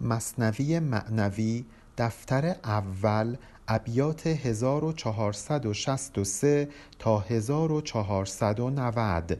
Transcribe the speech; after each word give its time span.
مصنوی 0.00 0.80
معنوی 0.80 1.64
دفتر 1.98 2.56
اول 2.64 3.36
ابیات 3.68 4.26
1463 4.26 6.68
تا 6.98 7.20
1490 7.20 9.36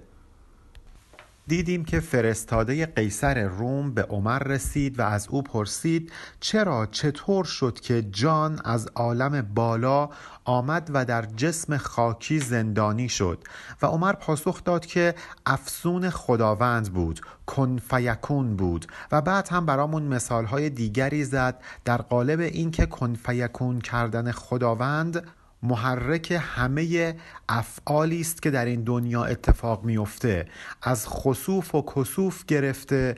دیدیم 1.49 1.85
که 1.85 2.01
فرستاده 2.01 2.87
قیصر 2.87 3.45
روم 3.45 3.91
به 3.91 4.03
عمر 4.03 4.39
رسید 4.39 4.99
و 4.99 5.03
از 5.03 5.29
او 5.29 5.43
پرسید 5.43 6.13
چرا 6.41 6.87
چطور 6.87 7.45
شد 7.45 7.81
که 7.81 8.03
جان 8.03 8.61
از 8.65 8.89
عالم 8.95 9.43
بالا 9.55 10.09
آمد 10.45 10.91
و 10.95 11.05
در 11.05 11.23
جسم 11.23 11.77
خاکی 11.77 12.39
زندانی 12.39 13.09
شد؟ 13.09 13.45
و 13.83 13.87
عمر 13.87 14.13
پاسخ 14.13 14.65
داد 14.65 14.87
که 14.87 15.15
افسون 15.47 16.11
خداوند 16.11 16.93
بود 16.93 17.21
کن 17.47 17.79
فیکون 17.79 18.57
بود. 18.57 18.87
و 19.13 19.21
بعد 19.21 19.49
هم 19.49 19.67
برامون 19.67 20.03
مثالهای 20.03 20.71
دیگری 20.71 21.25
زد 21.25 21.63
در 21.85 22.03
قالب 22.03 22.41
اینکه 22.41 22.87
کن 22.87 23.15
فیکون 23.15 23.81
کردن 23.81 24.33
خداوند 24.33 25.27
محرک 25.63 26.41
همه 26.41 27.17
افعالی 27.49 28.21
است 28.21 28.43
که 28.43 28.51
در 28.51 28.65
این 28.65 28.83
دنیا 28.83 29.25
اتفاق 29.25 29.85
میفته 29.85 30.47
از 30.83 31.09
خسوف 31.09 31.75
و 31.75 31.83
کسوف 31.83 32.45
گرفته 32.45 33.17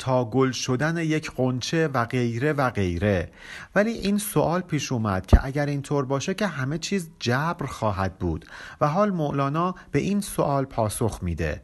تا 0.00 0.24
گل 0.24 0.50
شدن 0.50 0.96
یک 0.96 1.30
قنچه 1.36 1.88
و 1.88 2.04
غیره 2.04 2.52
و 2.52 2.70
غیره. 2.70 3.32
ولی 3.74 3.90
این 3.90 4.18
سوال 4.18 4.60
پیش 4.60 4.92
اومد 4.92 5.26
که 5.26 5.40
اگر 5.42 5.66
اینطور 5.66 6.04
باشه 6.04 6.34
که 6.34 6.46
همه 6.46 6.78
چیز 6.78 7.10
جبر 7.18 7.66
خواهد 7.66 8.18
بود 8.18 8.46
و 8.80 8.88
حال 8.88 9.10
مولانا 9.10 9.74
به 9.90 9.98
این 9.98 10.20
سوال 10.20 10.64
پاسخ 10.64 11.18
میده. 11.22 11.62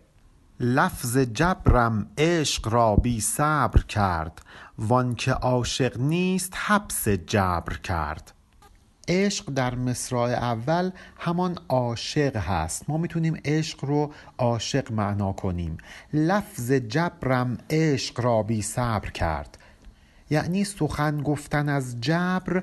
لفظ 0.61 1.19
جبرم 1.19 2.07
عشق 2.19 2.69
را 2.69 2.97
بی 2.97 3.21
صبر 3.21 3.83
کرد 3.83 4.43
وان 4.79 5.15
که 5.15 5.33
عاشق 5.33 5.99
نیست 5.99 6.53
حبس 6.57 7.09
جبر 7.09 7.77
کرد. 7.77 8.36
عشق 9.09 9.51
در 9.51 9.75
مصرع 9.75 10.19
اول 10.19 10.91
همان 11.19 11.59
عاشق 11.69 12.37
هست. 12.37 12.91
ما 12.91 12.97
می‌تونیم 12.97 13.41
عشق 13.45 13.85
رو 13.85 14.13
عاشق 14.39 14.93
معنا 14.93 15.33
کنیم. 15.33 15.79
لفظ 16.13 16.73
جبرم 16.73 17.59
عشق 17.71 18.21
را 18.21 18.43
بی 18.43 18.63
صبر 18.63 19.11
کرد. 19.11 19.59
یعنی 20.31 20.65
سخن 20.65 21.23
گفتن 21.23 21.69
از 21.69 22.01
جبر 22.01 22.63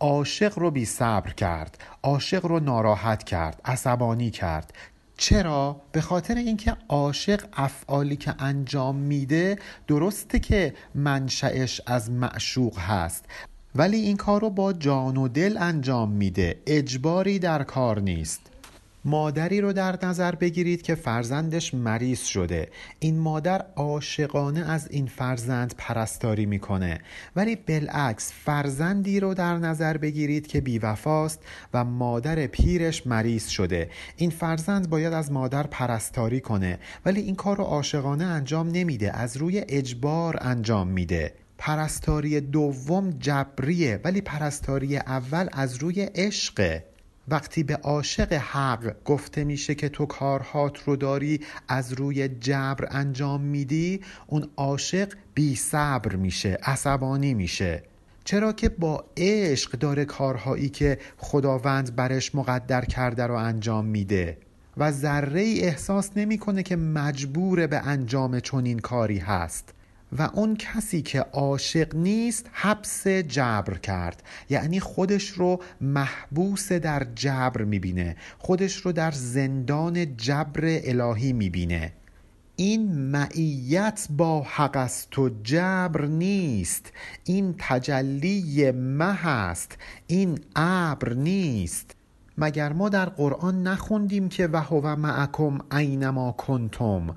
عاشق 0.00 0.58
رو 0.58 0.70
بی 0.70 0.84
صبر 0.84 1.32
کرد. 1.32 1.78
عاشق 2.02 2.46
رو 2.46 2.60
ناراحت 2.60 3.22
کرد 3.24 3.60
عصبانی 3.64 4.30
کرد. 4.30 4.72
چرا؟ 5.18 5.80
به 5.92 6.00
خاطر 6.00 6.34
اینکه 6.34 6.76
عاشق 6.88 7.44
افعالی 7.52 8.16
که 8.16 8.34
انجام 8.38 8.96
میده 8.96 9.58
درسته 9.86 10.38
که 10.38 10.74
منشأش 10.94 11.80
از 11.86 12.10
معشوق 12.10 12.78
هست. 12.78 13.24
ولی 13.78 13.96
این 13.96 14.16
کار 14.16 14.40
رو 14.40 14.50
با 14.50 14.72
جان 14.72 15.16
و 15.16 15.28
دل 15.28 15.56
انجام 15.60 16.10
میده. 16.10 16.58
اجباری 16.66 17.38
در 17.38 17.62
کار 17.62 18.00
نیست. 18.00 18.40
مادری 19.04 19.60
رو 19.60 19.72
در 19.72 19.98
نظر 20.02 20.34
بگیرید 20.34 20.82
که 20.82 20.94
فرزندش 20.94 21.74
مریض 21.74 22.22
شده. 22.22 22.68
این 22.98 23.18
مادر 23.18 23.64
عاشقانه 23.76 24.70
از 24.70 24.88
این 24.90 25.06
فرزند 25.06 25.74
پرستاری 25.78 26.46
می‌کنه. 26.46 27.00
ولی 27.36 27.56
بالعکس 27.56 28.32
فرزندی 28.44 29.20
رو 29.20 29.34
در 29.34 29.58
نظر 29.58 29.96
بگیرید 29.96 30.46
که 30.46 30.60
بیوفاست 30.60 31.42
و 31.74 31.84
مادر 31.84 32.46
پیرش 32.46 33.06
مریض 33.06 33.46
شده. 33.48 33.90
این 34.16 34.30
فرزند 34.30 34.90
باید 34.90 35.12
از 35.12 35.32
مادر 35.32 35.62
پرستاری 35.62 36.40
کنه. 36.40 36.78
ولی 37.06 37.20
این 37.20 37.34
کار 37.34 37.56
رو 37.56 37.64
عاشقانه 37.64 38.24
انجام 38.24 38.68
نمیده. 38.68 39.16
از 39.16 39.36
روی 39.36 39.64
اجبار 39.68 40.38
انجام 40.40 40.88
میده. 40.88 41.32
پرستاری 41.58 42.40
دوم 42.40 43.10
جبریه 43.10 44.00
ولی 44.04 44.20
پرستاری 44.20 44.96
اول 44.96 45.48
از 45.52 45.76
روی 45.76 46.00
عشقه 46.00 46.84
وقتی 47.28 47.62
به 47.62 47.76
عاشق 47.76 48.32
حق 48.32 48.96
گفته 49.04 49.44
میشه 49.44 49.74
که 49.74 49.88
تو 49.88 50.06
کارهات 50.06 50.82
رو 50.84 50.96
داری 50.96 51.40
از 51.68 51.92
روی 51.92 52.28
جبر 52.28 52.88
انجام 52.90 53.40
میدی 53.40 54.00
اون 54.26 54.48
عاشق 54.56 55.12
بی 55.34 55.56
صبر 55.56 56.16
میشه 56.16 56.58
عصبانی 56.62 57.34
میشه. 57.34 57.82
چرا 58.24 58.52
که 58.52 58.68
با 58.68 59.04
عشق 59.16 59.70
داره 59.70 60.04
کارهایی 60.04 60.68
که 60.68 60.98
خداوند 61.18 61.96
برش 61.96 62.34
مقدر 62.34 62.84
کرده 62.84 63.26
رو 63.26 63.34
انجام 63.34 63.86
میده. 63.86 64.38
و 64.76 64.92
ذره 64.92 65.42
احساس 65.42 66.10
نمی‌کنه 66.16 66.62
که 66.62 66.76
مجبور 66.76 67.66
به 67.66 67.78
انجام 67.78 68.40
چنین 68.40 68.78
کاری 68.78 69.18
هست. 69.18 69.74
و 70.18 70.30
اون 70.32 70.56
کسی 70.56 71.02
که 71.02 71.20
عاشق 71.20 71.94
نیست 71.94 72.50
حبس 72.52 73.06
جبر 73.06 73.78
کرد. 73.78 74.22
یعنی 74.50 74.80
خودش 74.80 75.28
رو 75.28 75.62
محبوس 75.80 76.72
در 76.72 77.06
جبر 77.14 77.62
می‌بینه. 77.62 78.16
خودش 78.38 78.76
رو 78.76 78.92
در 78.92 79.10
زندان 79.10 80.16
جبر 80.16 80.60
الهی 80.64 81.32
می‌بینه. 81.32 81.92
این 82.56 82.92
معیت 82.92 84.06
با 84.10 84.42
حق 84.42 84.76
است 84.76 85.18
و 85.18 85.30
جبر 85.42 86.04
نیست. 86.04 86.92
این 87.24 87.54
تجلی 87.58 88.70
مه 88.70 89.26
است. 89.26 89.78
این 90.06 90.38
ابر 90.56 91.12
نیست. 91.12 91.90
مگر 92.38 92.72
ما 92.72 92.88
در 92.88 93.06
قرآن 93.08 93.62
نخوندیم 93.62 94.28
که 94.28 94.46
وهو 94.46 94.96
معکم 94.96 95.58
اینما 95.72 96.32
کنتم؟ 96.32 97.16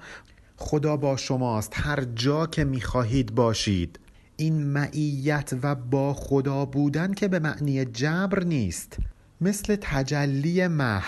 خدا 0.61 0.97
با 0.97 1.17
شماست. 1.17 1.73
هر 1.75 2.03
جا 2.15 2.47
که 2.47 2.63
می‌خواهید 2.63 3.35
باشید. 3.35 3.99
این 4.37 4.63
معیت 4.63 5.53
و 5.63 5.75
با 5.75 6.13
خدا 6.13 6.65
بودن 6.65 7.13
که 7.13 7.27
به 7.27 7.39
معنی 7.39 7.85
جبر 7.85 8.43
نیست. 8.43 8.97
مثل 9.41 9.77
تجلی 9.81 10.67
مه 10.67 11.03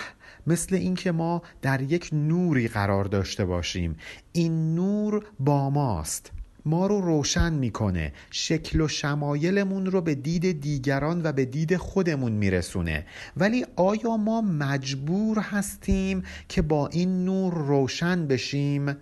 مثل 0.46 0.74
اینکه 0.76 1.12
ما 1.12 1.42
در 1.62 1.80
یک 1.80 2.08
نوری 2.12 2.68
قرار 2.68 3.04
داشته 3.04 3.44
باشیم. 3.44 3.96
این 4.32 4.74
نور 4.74 5.24
با 5.40 5.70
ماست. 5.70 6.30
ما 6.64 6.86
رو 6.86 7.00
روشن 7.00 7.52
می‌کنه. 7.52 8.12
شکل 8.30 8.80
و 8.80 8.88
شمایلمون 8.88 9.86
رو 9.86 10.00
به 10.00 10.14
دید 10.14 10.60
دیگران 10.60 11.20
و 11.24 11.32
به 11.32 11.44
دید 11.44 11.76
خودمون 11.76 12.32
میرسونه. 12.32 13.06
ولی 13.36 13.66
آیا 13.76 14.16
ما 14.16 14.40
مجبور 14.40 15.38
هستیم 15.38 16.22
که 16.48 16.62
با 16.62 16.88
این 16.88 17.24
نور 17.24 17.54
روشن 17.54 18.26
بشیم؟ 18.26 18.96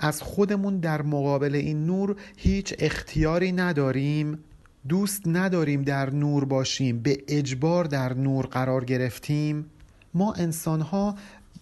از 0.00 0.22
خودمون 0.22 0.78
در 0.78 1.02
مقابل 1.02 1.54
این 1.54 1.86
نور 1.86 2.16
هیچ 2.36 2.74
اختیاری 2.78 3.52
نداریم 3.52 4.38
دوست 4.88 5.22
نداریم 5.26 5.82
در 5.82 6.10
نور 6.10 6.44
باشیم 6.44 6.98
به 6.98 7.18
اجبار 7.28 7.84
در 7.84 8.14
نور 8.14 8.46
قرار 8.46 8.84
گرفتیم. 8.84 9.66
ما 10.14 10.32
انسان 10.32 10.80
ها 10.80 11.14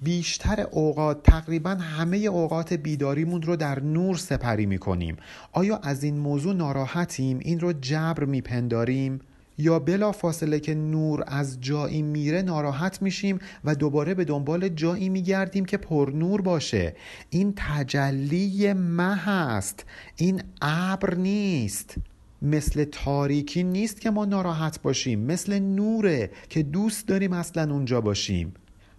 بیشتر 0.02 0.60
اوقات 0.60 1.22
تقریبا 1.22 1.70
همه 1.70 2.16
اوقات 2.16 2.72
بیداریمون 2.72 3.42
رو 3.42 3.56
در 3.56 3.80
نور 3.80 4.16
سپری 4.16 4.66
می 4.66 4.78
کنیم 4.78 5.16
آیا 5.52 5.76
از 5.76 6.04
این 6.04 6.18
موضوع 6.18 6.54
ناراحتیم؟ 6.54 7.38
این 7.42 7.60
رو 7.60 7.72
جبر 7.72 8.24
میپنداریم؟ 8.24 9.20
یا 9.58 9.78
بلا 9.78 10.12
فاصله 10.12 10.60
که 10.60 10.74
نور 10.74 11.24
از 11.26 11.60
جایی 11.60 12.02
میره 12.02 12.42
ناراحت 12.42 13.02
میشیم 13.02 13.38
و 13.64 13.74
دوباره 13.74 14.14
به 14.14 14.24
دنبال 14.24 14.68
جایی 14.68 15.08
میگردیم 15.08 15.64
که 15.64 15.76
پر 15.76 16.10
نور 16.14 16.40
باشه. 16.40 16.96
این 17.30 17.52
تجلی 17.56 18.72
مه 18.72 19.28
است. 19.28 19.84
این 20.16 20.42
ابر 20.62 21.14
نیست. 21.14 21.94
مثل 22.42 22.84
تاریکی 22.84 23.64
نیست 23.64 24.00
که 24.00 24.10
ما 24.10 24.24
ناراحت 24.24 24.82
باشیم. 24.82 25.20
مثل 25.20 25.58
نوره 25.58 26.30
که 26.48 26.62
دوست 26.62 27.08
داریم 27.08 27.32
اصلا 27.32 27.72
اونجا 27.72 28.00
باشیم. 28.00 28.54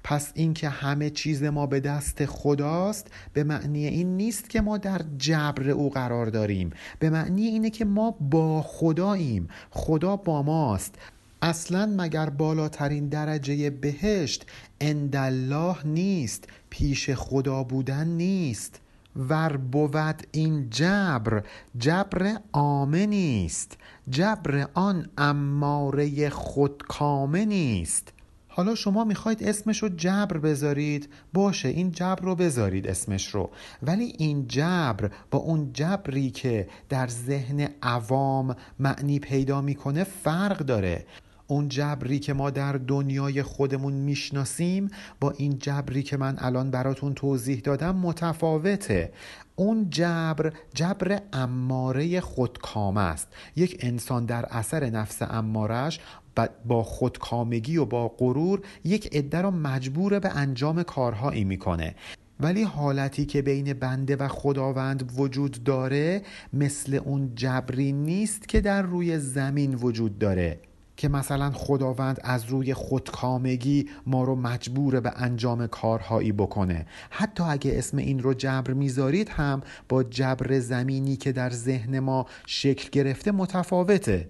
پس 0.09 0.31
اینکه 0.35 0.69
همه 0.69 1.09
چیز 1.09 1.43
ما 1.43 1.65
به 1.65 1.79
دست 1.79 2.25
خداست 2.25 3.07
به 3.33 3.43
معنی 3.43 3.87
این 3.87 4.17
نیست 4.17 4.49
که 4.49 4.61
ما 4.61 4.77
در 4.77 5.01
جبر 5.17 5.69
او 5.69 5.89
قرار 5.89 6.25
داریم. 6.25 6.69
به 6.99 7.09
معنی 7.09 7.47
اینه 7.47 7.69
که 7.69 7.85
ما 7.85 8.11
با 8.11 8.61
خداییم. 8.61 9.47
خدا 9.69 10.15
با 10.15 10.41
ماست. 10.41 10.95
اصلا 11.41 11.85
مگر 11.97 12.29
بالاترین 12.29 13.09
درجه 13.09 13.69
بهشت 13.69 14.45
اندالله 14.81 15.75
نیست 15.85 16.43
پیش 16.69 17.09
خدا 17.09 17.63
بودن 17.63 18.07
نیست. 18.07 18.79
ور 19.15 19.57
بود 19.57 20.27
این 20.31 20.69
جبر 20.69 21.43
جبر 21.77 22.37
آمه 22.51 23.05
نیست. 23.05 23.77
جبر 24.09 24.67
آن 24.73 25.09
اماره 25.17 26.29
خودکامه 26.29 27.45
نیست. 27.45 28.13
حالا 28.57 28.75
شما 28.75 29.03
می‌خواید 29.03 29.43
اسمش 29.43 29.83
رو 29.83 29.89
جبر 29.89 30.37
بذارید. 30.37 31.09
باشه 31.33 31.67
این 31.67 31.91
جبر 31.91 32.21
رو 32.21 32.35
بذارید 32.35 32.87
اسمش 32.87 33.27
رو. 33.27 33.49
ولی 33.83 34.13
این 34.17 34.47
جبر 34.47 35.11
با 35.31 35.39
اون 35.39 35.73
جبری 35.73 36.29
که 36.29 36.67
در 36.89 37.07
ذهن 37.07 37.69
عوام 37.81 38.55
معنی 38.79 39.19
پیدا 39.19 39.61
می‌کنه 39.61 40.03
فرق 40.03 40.57
داره. 40.57 41.05
اون 41.47 41.67
جبری 41.67 42.19
که 42.19 42.33
ما 42.33 42.49
در 42.49 42.73
دنیای 42.73 43.43
خودمون 43.43 43.93
می‌شناسیم 43.93 44.89
با 45.19 45.31
این 45.31 45.57
جبری 45.57 46.03
که 46.03 46.17
من 46.17 46.35
الان 46.39 46.71
براتون 46.71 47.13
توضیح 47.13 47.59
دادم 47.59 47.95
متفاوته. 47.95 49.11
اون 49.55 49.89
جبر 49.89 50.53
جبر 50.73 51.19
اماره 51.33 52.19
خودکامه 52.19 53.01
است. 53.01 53.27
یک 53.55 53.77
انسان 53.79 54.25
در 54.25 54.45
اثر 54.49 54.89
نفس 54.89 55.21
امارش 55.21 55.99
با 56.65 56.83
خودکامگی 56.83 57.77
و 57.77 57.85
با 57.85 58.07
غرور 58.07 58.61
یک 58.83 59.15
عده 59.15 59.41
را 59.41 59.51
مجبور 59.51 60.19
به 60.19 60.29
انجام 60.29 60.83
کارهایی 60.83 61.43
می‌کنه. 61.43 61.95
ولی 62.39 62.63
حالتی 62.63 63.25
که 63.25 63.41
بین 63.41 63.73
بنده 63.73 64.15
و 64.15 64.27
خداوند 64.27 65.11
وجود 65.17 65.63
داره 65.63 66.21
مثل 66.53 66.95
اون 66.95 67.31
جبری 67.35 67.91
نیست 67.91 68.47
که 68.47 68.61
در 68.61 68.81
روی 68.81 69.19
زمین 69.19 69.75
وجود 69.75 70.19
داره. 70.19 70.59
که 70.97 71.09
مثلا 71.09 71.51
خداوند 71.51 72.19
از 72.23 72.45
روی 72.45 72.73
خودکامگی 72.73 73.89
ما 74.05 74.23
رو 74.23 74.35
مجبور 74.35 74.99
به 74.99 75.11
انجام 75.15 75.67
کارهایی 75.67 76.31
بکنه. 76.31 76.85
حتی 77.09 77.43
اگه 77.43 77.77
اسم 77.77 77.97
این 77.97 78.19
رو 78.19 78.33
جبر 78.33 78.73
می‌ذارید 78.73 79.29
هم 79.29 79.61
با 79.89 80.03
جبر 80.03 80.59
زمینی 80.59 81.15
که 81.15 81.31
در 81.31 81.49
ذهن 81.49 81.99
ما 81.99 82.25
شکل 82.45 82.89
گرفته 82.91 83.31
متفاوته. 83.31 84.29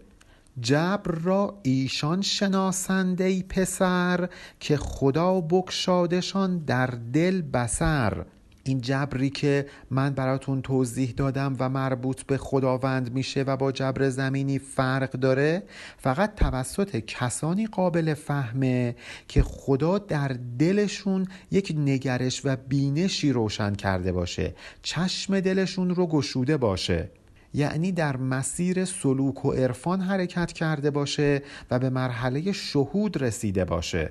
جبر 0.61 1.11
را 1.11 1.59
ایشان 1.63 2.21
شناسند 2.21 3.21
ای 3.21 3.43
پسر 3.43 4.29
که 4.59 4.77
خدا 4.77 5.41
بکشادشان 5.41 6.57
در 6.57 6.87
دل 7.13 7.41
بسر 7.41 8.25
این 8.67 8.81
جبری 8.81 9.29
که 9.29 9.65
من 9.91 10.13
براتون 10.13 10.61
توضیح 10.61 11.13
دادم 11.17 11.55
و 11.59 11.69
مربوط 11.69 12.21
به 12.21 12.37
خداوند 12.37 13.13
میشه 13.13 13.43
و 13.43 13.57
با 13.57 13.71
جبر 13.71 14.09
زمینی 14.09 14.59
فرق 14.59 15.11
داره 15.11 15.63
فقط 15.97 16.35
توسط 16.35 16.97
کسانی 16.97 17.67
قابل 17.67 18.13
فهمه 18.13 18.95
که 19.27 19.41
خدا 19.43 19.97
در 19.97 20.37
دلشون 20.59 21.27
یک 21.51 21.73
نگرش 21.77 22.41
و 22.45 22.55
بینشی 22.55 23.31
روشن 23.31 23.75
کرده 23.75 24.11
باشه. 24.11 24.55
چشم 24.81 25.39
دلشون 25.39 25.89
رو 25.89 26.07
گشوده 26.07 26.57
باشه. 26.57 27.09
یعنی 27.53 27.91
در 27.91 28.17
مسیر 28.17 28.85
سلوک 28.85 29.45
و 29.45 29.51
عرفان 29.51 30.01
حرکت 30.01 30.51
کرده 30.51 30.91
باشه 30.91 31.43
و 31.71 31.79
به 31.79 31.89
مرحله 31.89 32.51
شهود 32.51 33.21
رسیده 33.21 33.65
باشه. 33.65 34.09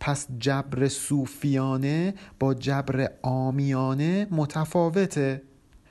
پس 0.00 0.26
جبر 0.38 0.88
صوفیانه 0.88 2.14
با 2.38 2.54
جبر 2.54 3.10
آمیانه 3.22 4.26
متفاوته. 4.30 5.42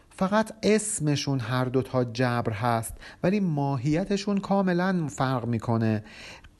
فقط 0.09 0.51
اسمشون 0.63 1.39
هر 1.39 1.65
دوتا 1.65 2.03
جبر 2.03 2.51
هست 2.51 2.93
ولی 3.23 3.39
ماهیتشون 3.39 4.37
کاملا 4.37 5.07
فرق 5.07 5.45
می‌کنه. 5.45 6.03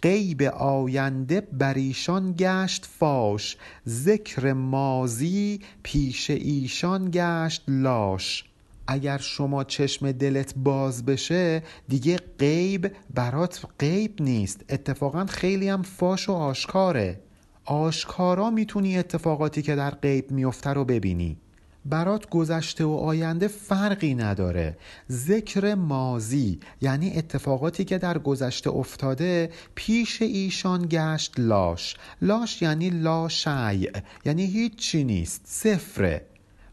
غیب 0.04 0.44
آینده 0.44 1.42
بر 1.42 1.74
ایشان 1.74 2.36
گشت 2.38 2.86
فاش 2.86 3.58
ذکر 3.88 4.54
مازی 4.54 5.60
پیش 5.84 6.30
ایشان 6.30 7.10
گشت 7.14 7.64
لاش. 7.68 8.44
اگر 8.88 9.18
شما 9.18 9.64
چشم 9.64 10.12
دلت 10.12 10.54
باز 10.56 11.06
بشه 11.06 11.64
دیگه 11.88 12.20
غیب 12.40 12.92
برات 13.14 13.66
غیب 13.80 14.22
نیست. 14.22 14.66
اتفاقا 14.70 15.26
خیلی 15.26 15.70
هم 15.70 15.82
فاش 15.82 16.30
و 16.30 16.34
آشکاره. 16.34 17.20
آشکارا 17.66 18.50
می‌تونی 18.50 18.98
اتفاقاتی 18.98 19.62
که 19.62 19.76
در 19.76 19.92
غیب 19.92 20.32
میفته 20.32 20.70
رو 20.70 20.86
ببینی. 20.86 21.38
برات 21.86 22.30
گذشته 22.30 22.86
و 22.86 22.92
آینده 22.92 23.48
فرقی 23.48 24.16
نداره. 24.16 24.78
ذکر 25.12 25.76
مازی 25.76 26.60
یعنی 26.82 27.14
اتفاقاتی 27.18 27.86
که 27.86 27.98
در 27.98 28.18
گذشته 28.18 28.70
افتاده 28.70 29.50
پیش 29.76 30.22
ایشان 30.22 30.88
گشت 30.90 31.34
لاش. 31.38 31.96
لاش 32.22 32.62
یعنی 32.62 32.90
لا 32.90 33.30
شیع 33.30 33.92
یعنی 34.26 34.46
هیچی 34.46 35.04
نیست 35.04 35.42
صفره. 35.46 36.26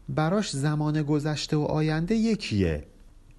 براش 0.09 0.51
زمان 0.51 1.01
گذشته 1.03 1.57
و 1.57 1.61
آینده 1.61 2.15
یکیه. 2.15 2.83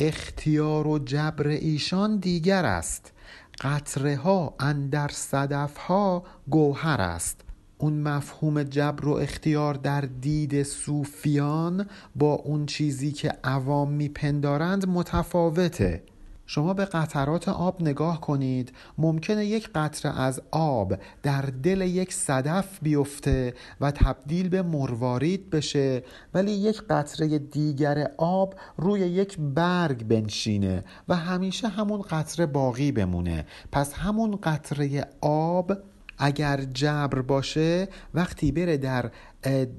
اختیار 0.00 0.86
و 0.86 0.98
جبر 0.98 1.46
ایشان 1.46 2.16
دیگر 2.16 2.64
است. 2.64 3.12
قطره 3.60 4.16
ها 4.16 4.54
اندر 4.60 5.08
صدف 5.08 5.76
ها 5.76 6.24
گوهر 6.50 7.00
است. 7.00 7.40
اون 7.78 8.02
مفهوم 8.02 8.62
جبر 8.62 9.06
و 9.08 9.12
اختیار 9.12 9.74
در 9.74 10.00
دید 10.00 10.62
صوفیان 10.62 11.86
با 12.16 12.32
اون 12.34 12.66
چیزی 12.66 13.12
که 13.12 13.32
عوام 13.44 13.92
میپندارند 13.92 14.88
متفاوته. 14.88 16.02
شما 16.46 16.75
به 16.75 16.84
قطرات 16.84 17.48
آب 17.48 17.82
نگاه 17.82 18.20
کنید. 18.20 18.72
ممکنه 18.98 19.46
یک 19.46 19.70
قطره 19.75 20.20
از 20.20 20.43
آب 20.50 20.94
در 21.22 21.43
دل 21.43 21.81
یک 21.81 22.12
صدف 22.12 22.78
بیفته 22.82 23.54
و 23.81 23.90
تبدیل 23.90 24.48
به 24.48 24.62
مروارید 24.62 25.50
بشه 25.50 26.04
ولی 26.34 26.52
یک 26.52 26.82
قطره 26.82 27.38
دیگر 27.38 28.10
آب 28.19 28.54
روی 28.76 29.00
یک 29.00 29.38
برگ 29.38 30.04
بنشینه 30.04 30.84
و 31.08 31.16
همیشه 31.16 31.69
همون 31.69 32.02
قطره 32.02 32.46
باقی 32.46 32.93
بمونه. 32.93 33.46
پس 33.72 33.94
همون 33.94 34.37
قطره 34.43 35.06
آب 35.20 35.72
اگر 36.19 36.64
جبر 36.64 37.22
باشه 37.22 37.88
وقتی 38.14 38.52
بره 38.52 38.76
در 38.76 39.10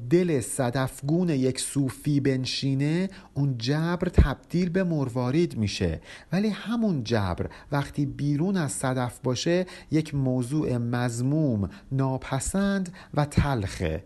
دل 0.10 0.42
صدفگون 0.42 1.30
یک 1.30 1.60
صوفی 1.60 2.19
بنشینه 2.19 3.10
اون 3.34 3.58
جبر 3.58 4.10
تبدیل 4.10 4.69
به 4.69 4.84
مروارید 4.84 5.58
میشه. 5.58 6.02
ولی 6.31 6.50
همون 6.50 7.04
جبر 7.04 7.50
وقتی 7.72 8.06
بیرون 8.06 8.58
از 8.58 8.72
صدف 8.72 9.19
باشه 9.19 9.66
یک 9.92 10.16
موضوع 10.16 10.78
مزموم 10.78 11.69
ناپسند 11.92 12.94
و 13.14 13.25
تلخه. 13.25 14.04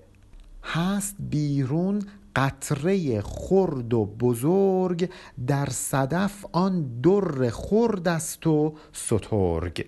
هست 0.64 1.16
بیرون 1.20 2.02
قطره 2.36 3.22
خرد 3.22 3.94
و 3.94 4.06
بزرگ 4.06 5.10
در 5.48 5.66
صدف 5.70 6.46
آن 6.52 7.02
در 7.02 7.50
خرد 7.50 8.08
است 8.08 8.48
و 8.48 8.76
سترگ. 8.94 9.86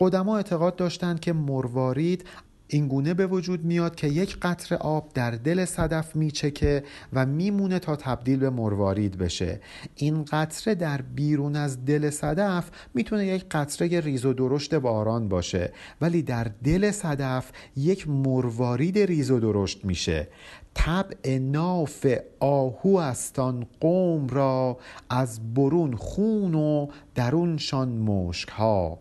قدما 0.00 0.36
اعتقاد 0.36 0.76
داشتند 0.76 1.20
که 1.20 1.32
مروارید 1.32 2.24
اینگونه 2.68 3.14
به 3.14 3.26
وجود 3.26 3.64
میاد 3.64 3.94
که 3.94 4.06
یک 4.06 4.36
قطره 4.42 4.78
آب 4.78 5.10
در 5.14 5.30
دل 5.30 5.64
صدف 5.64 6.16
میچکه 6.16 6.84
و 7.12 7.26
میمونه 7.26 7.78
تا 7.78 7.96
تبدیل 7.96 8.38
به 8.38 8.50
مروارید 8.50 9.18
بشه. 9.18 9.60
این 9.94 10.24
قطره 10.24 10.74
در 10.74 11.02
بیرون 11.02 11.56
از 11.56 11.84
دل 11.84 12.10
صدف 12.10 12.70
می‌تونه 12.94 13.26
یک 13.26 13.44
قطره 13.50 14.00
ریز 14.00 14.24
و 14.24 14.32
درشت 14.32 14.74
باران 14.74 15.28
باشه 15.28 15.72
ولی 16.00 16.22
در 16.22 16.50
دل 16.64 16.90
صدف 16.90 17.52
یک 17.76 18.08
مروارید 18.08 18.98
ریز 18.98 19.30
و 19.30 19.40
درشت 19.40 19.84
میشه. 19.84 20.28
طبع 20.74 21.38
ناف 21.38 22.06
آهو 22.40 22.96
استان 22.96 23.66
قوم 23.80 24.28
را 24.28 24.78
از 25.10 25.54
برون 25.54 25.96
خون 25.96 26.54
و 26.54 26.86
درونشان 27.14 27.88
مشک 27.88 28.48
ها 28.48 28.98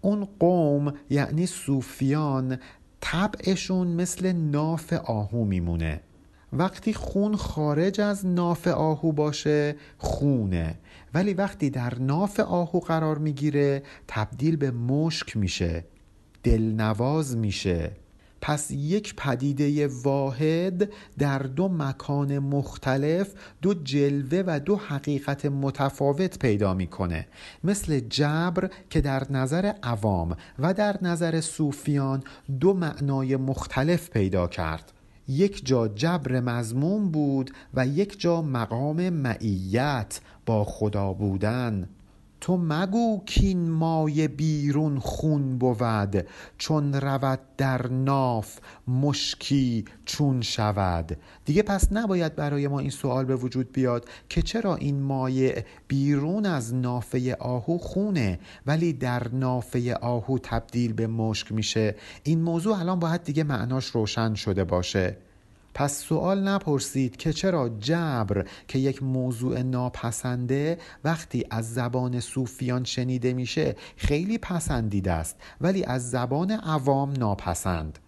اون 0.00 0.28
قوم 0.40 0.94
یعنی 1.10 1.46
صوفیان 1.46 2.58
طبعشون 3.00 3.88
مثل 3.88 4.32
ناف 4.32 4.92
آهو 4.92 5.44
میمونه. 5.44 6.00
وقتی 6.52 6.94
خون 6.94 7.36
خارج 7.36 8.00
از 8.00 8.26
ناف 8.26 8.68
آهو 8.68 9.12
باشه 9.12 9.76
خونه. 9.98 10.78
ولی 11.14 11.34
وقتی 11.34 11.70
در 11.70 11.94
ناف 11.98 12.40
آهو 12.40 12.80
قرار 12.80 13.18
می‌گیره 13.18 13.82
تبدیل 14.08 14.56
به 14.56 14.70
مشک 14.70 15.36
میشه. 15.36 15.84
دلنواز 16.42 17.36
میشه. 17.36 17.99
پس 18.40 18.70
یک 18.70 19.14
پدیده 19.16 19.86
واحد 19.86 20.90
در 21.18 21.38
دو 21.38 21.68
مکان 21.68 22.38
مختلف 22.38 23.34
دو 23.62 23.74
جلوه 23.74 24.42
و 24.46 24.60
دو 24.60 24.76
حقیقت 24.76 25.46
متفاوت 25.46 26.38
پیدا 26.38 26.74
می‌کنه. 26.74 27.26
مثل 27.64 28.00
جبر 28.00 28.70
که 28.90 29.00
در 29.00 29.32
نظر 29.32 29.72
عوام 29.82 30.36
و 30.58 30.74
در 30.74 30.96
نظر 31.02 31.40
صوفیان 31.40 32.22
دو 32.60 32.74
معنای 32.74 33.36
مختلف 33.36 34.10
پیدا 34.10 34.46
کرد. 34.46 34.92
یک 35.28 35.66
جا 35.66 35.88
جبر 35.88 36.40
مزموم 36.40 37.10
بود 37.10 37.50
و 37.74 37.86
یک 37.86 38.20
جا 38.20 38.42
مقام 38.42 39.10
معیت 39.10 40.20
با 40.46 40.64
خدا 40.64 41.12
بودن. 41.12 41.88
تو 42.40 42.56
مگو 42.56 43.22
کین 43.26 43.70
مای 43.70 44.28
بیرون 44.28 44.98
خون 44.98 45.58
بود 45.58 46.26
چون 46.58 46.94
رود 46.94 47.40
در 47.56 47.86
ناف 47.86 48.58
مشکی 48.88 49.84
چون 50.04 50.42
شود. 50.42 51.16
دیگه 51.44 51.62
پس 51.62 51.92
نباید 51.92 52.36
برای 52.36 52.68
ما 52.68 52.78
این 52.78 52.90
سوال 52.90 53.24
به 53.24 53.36
وجود 53.36 53.72
بیاد 53.72 54.08
که 54.28 54.42
چرا 54.42 54.76
این 54.76 55.02
مایع 55.02 55.64
بیرون 55.88 56.46
از 56.46 56.74
نافه 56.74 57.34
آهو 57.34 57.78
خونه 57.78 58.38
ولی 58.66 58.92
در 58.92 59.28
نافه 59.28 59.94
آهو 59.94 60.38
تبدیل 60.38 60.92
به 60.92 61.06
مشک 61.06 61.52
میشه؟ 61.52 61.96
این 62.22 62.42
موضوع 62.42 62.78
الان 62.78 62.98
باید 62.98 63.22
دیگه 63.22 63.44
معناش 63.44 63.86
روشن 63.86 64.34
شده 64.34 64.64
باشه. 64.64 65.16
پس 65.74 65.98
سوال 65.98 66.48
نپرسید 66.48 67.16
که 67.16 67.32
چرا 67.32 67.68
جبر 67.68 68.46
که 68.68 68.78
یک 68.78 69.02
موضوع 69.02 69.62
ناپسنده 69.62 70.78
وقتی 71.04 71.44
از 71.50 71.74
زبان 71.74 72.20
صوفیان 72.20 72.84
شنیده 72.84 73.32
میشه 73.32 73.76
خیلی 73.96 74.38
پسندیده 74.38 75.12
است 75.12 75.36
ولی 75.60 75.84
از 75.84 76.10
زبان 76.10 76.50
عوام 76.50 77.12
ناپسند. 77.12 77.98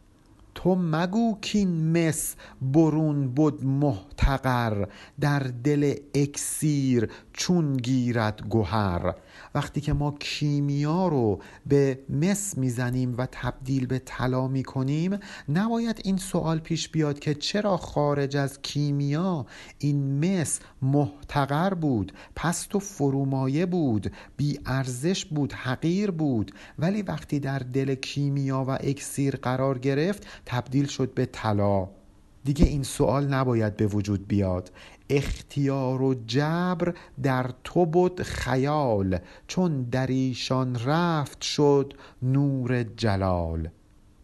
تو 0.54 0.74
مگو 0.74 1.38
کین 1.40 1.92
مس 2.08 2.34
برون 2.62 3.28
بود 3.28 3.64
محتقر 3.64 4.86
در 5.20 5.38
دل 5.38 5.94
اکسیر 6.14 7.10
چون 7.32 7.76
گیرد 7.76 8.42
گوهر. 8.48 9.14
وقتی 9.54 9.80
که 9.80 9.92
ما 9.92 10.14
کیمیا 10.20 11.08
رو 11.08 11.38
به 11.66 11.98
مس 12.08 12.58
می‌زنیم 12.58 13.14
و 13.18 13.26
تبدیل 13.32 13.86
به 13.86 13.98
طلا 13.98 14.48
می‌کنیم 14.48 15.18
نباید 15.48 16.00
این 16.04 16.16
سوال 16.16 16.58
پیش 16.58 16.88
بیاد 16.88 17.18
که 17.18 17.34
چرا 17.34 17.76
خارج 17.76 18.36
از 18.36 18.62
کیمیا 18.62 19.46
این 19.78 20.24
مس 20.24 20.60
محتقر 20.82 21.74
بود 21.74 22.12
پست 22.36 22.74
و 22.74 22.78
فرومایه 22.78 23.66
بود 23.66 24.12
بی 24.36 24.60
ارزش 24.66 25.24
بود 25.24 25.52
حقیر 25.52 26.10
بود 26.10 26.52
ولی 26.78 27.02
وقتی 27.02 27.40
در 27.40 27.58
دل 27.58 27.94
کیمیا 27.94 28.64
و 28.68 28.70
اکسیر 28.70 29.36
قرار 29.36 29.78
گرفت 29.78 30.26
تبدیل 30.46 30.86
شد 30.86 31.14
به 31.14 31.26
طلا. 31.26 32.01
دیگه 32.44 32.66
این 32.66 32.82
سوال 32.82 33.26
نباید 33.26 33.76
به 33.76 33.86
وجود 33.86 34.28
بیاد. 34.28 34.72
اختیار 35.10 36.02
و 36.02 36.14
جبر 36.26 36.94
در 37.22 37.50
تو 37.64 37.86
بود 37.86 38.22
خیال 38.22 39.18
چون 39.46 39.82
در 39.82 40.06
ایشان 40.06 40.76
رفت 40.84 41.42
شد 41.42 41.94
نور 42.22 42.82
جلال. 42.82 43.68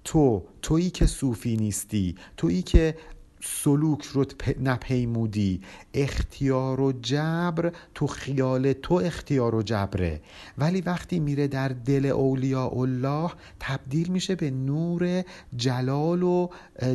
تو 0.05 0.43
تویی 0.63 0.91
که 0.91 1.07
صوفی 1.07 1.57
نیستی 1.57 2.15
تویی 2.37 2.63
که 2.63 2.95
سلوک 3.41 4.05
رو 4.05 4.25
نپیمودی. 4.61 5.61
اختیار 5.95 6.81
و 6.81 6.93
جبر 6.93 7.73
تو 7.95 8.07
خیال 8.07 8.73
تو 8.73 8.95
اختیار 8.95 9.55
و 9.55 9.63
جبره. 9.63 10.21
ولی 10.59 10.81
وقتی 10.81 11.21
میره 11.21 11.49
در 11.49 11.69
دل 11.69 12.07
اولیاء 12.07 12.81
الله 12.81 13.31
تبدیل 13.61 14.09
میشه 14.09 14.35
به 14.35 14.51
نور 14.51 15.23
جلال 15.57 16.23
و 16.23 16.49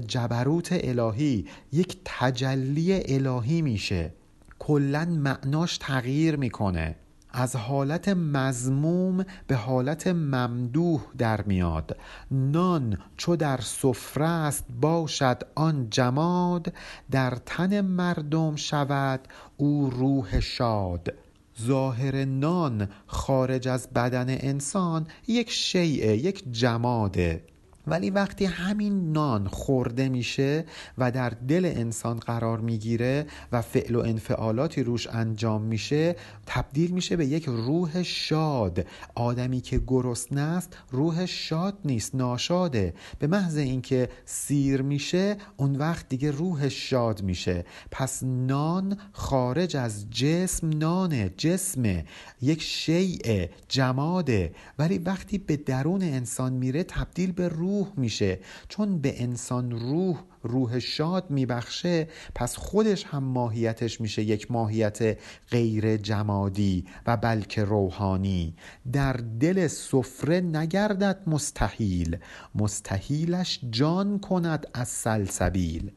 جبروت 0.08 0.70
الهی. 0.72 1.46
یک 1.72 1.98
تجلی 2.06 3.16
الهی 3.16 3.62
میشه. 3.62 4.14
کلا 4.60 5.06
معناش 5.06 5.78
تغییر 5.78 6.36
می‌کنه. 6.36 6.96
از 7.34 7.56
حالت 7.56 8.10
مزموم 8.10 9.26
به 9.48 9.56
حالت 9.56 10.08
ممدوح 10.08 11.02
در 11.18 11.42
میاد. 11.42 11.98
نان 12.32 12.98
چو 13.18 13.36
در 13.36 13.58
سفره 13.58 14.28
است 14.28 14.66
باشد 14.82 15.44
آن 15.56 15.88
جماد 15.90 16.74
در 17.12 17.38
تن 17.46 17.82
مردم 17.82 18.56
شود 18.56 19.20
او 19.58 19.90
روح 19.90 20.40
شاد. 20.40 21.14
ظاهر 21.62 22.26
نان 22.26 22.90
خارج 23.08 23.68
از 23.68 23.90
بدن 23.90 24.26
انسان 24.30 25.08
یک 25.28 25.52
شیعه 25.52 26.18
یک 26.18 26.44
جماده. 26.52 27.53
ولی 27.88 28.10
وقتی 28.10 28.46
همین 28.46 29.12
نان 29.12 29.48
خورده 29.48 30.10
میشه 30.10 30.66
و 30.98 31.12
در 31.12 31.30
دل 31.30 31.66
انسان 31.76 32.18
قرار 32.20 32.60
می‌گیره 32.60 33.26
و 33.52 33.62
فعل 33.62 33.96
و 33.96 34.00
انفعالاتی 34.00 34.84
روش 34.84 35.08
انجام 35.08 35.62
میشه 35.62 36.16
تبدیل 36.46 36.92
میشه 36.92 37.16
به 37.16 37.26
یک 37.26 37.46
روح 37.46 38.04
شاد. 38.04 38.86
آدمی 39.16 39.62
که 39.62 39.82
گرسنه 39.88 40.42
است 40.42 40.78
روح 40.92 41.26
شاد 41.26 41.78
نیست 41.86 42.16
ناشاده. 42.16 42.94
به 43.20 43.28
محض 43.28 43.58
اینکه 43.58 44.10
سیر 44.26 44.82
میشه 44.82 45.38
اون 45.58 45.76
وقت 45.76 46.10
دیگه 46.10 46.32
روح 46.32 46.70
شاد 46.70 47.22
میشه. 47.22 47.66
پس 47.92 48.24
نان 48.24 48.98
خارج 49.12 49.78
از 49.78 50.10
جسم 50.10 50.70
نانه 50.70 51.30
جسمه. 51.38 52.06
یک 52.44 52.62
شیء 52.62 53.48
جماده 53.70 54.56
ولی 54.80 54.98
وقتی 54.98 55.38
به 55.38 55.58
درون 55.58 56.02
انسان 56.02 56.54
میره 56.54 56.84
تبدیل 56.84 57.32
به 57.32 57.48
روح 57.48 57.88
میشه. 57.98 58.40
چون 58.70 59.02
به 59.02 59.24
انسان 59.24 59.72
روح 59.72 60.24
روح 60.44 60.80
شاد 60.80 61.30
میبخشه 61.30 62.08
پس 62.36 62.56
خودش 62.58 63.06
هم 63.06 63.24
ماهیتش 63.24 64.02
میشه 64.02 64.24
یک 64.24 64.52
ماهیت 64.52 65.18
غیر 65.52 65.98
جمادی 65.98 66.86
و 67.08 67.18
بلکه 67.18 67.64
روحانی. 67.64 68.56
در 68.92 69.14
دل 69.14 69.68
سفره 69.68 70.42
نگردد 70.42 71.24
مستحیل. 71.28 72.18
مستحیلش 72.56 73.60
جان 73.72 74.20
کند 74.20 74.68
از 74.74 74.88
سلسبیل. 74.88 75.92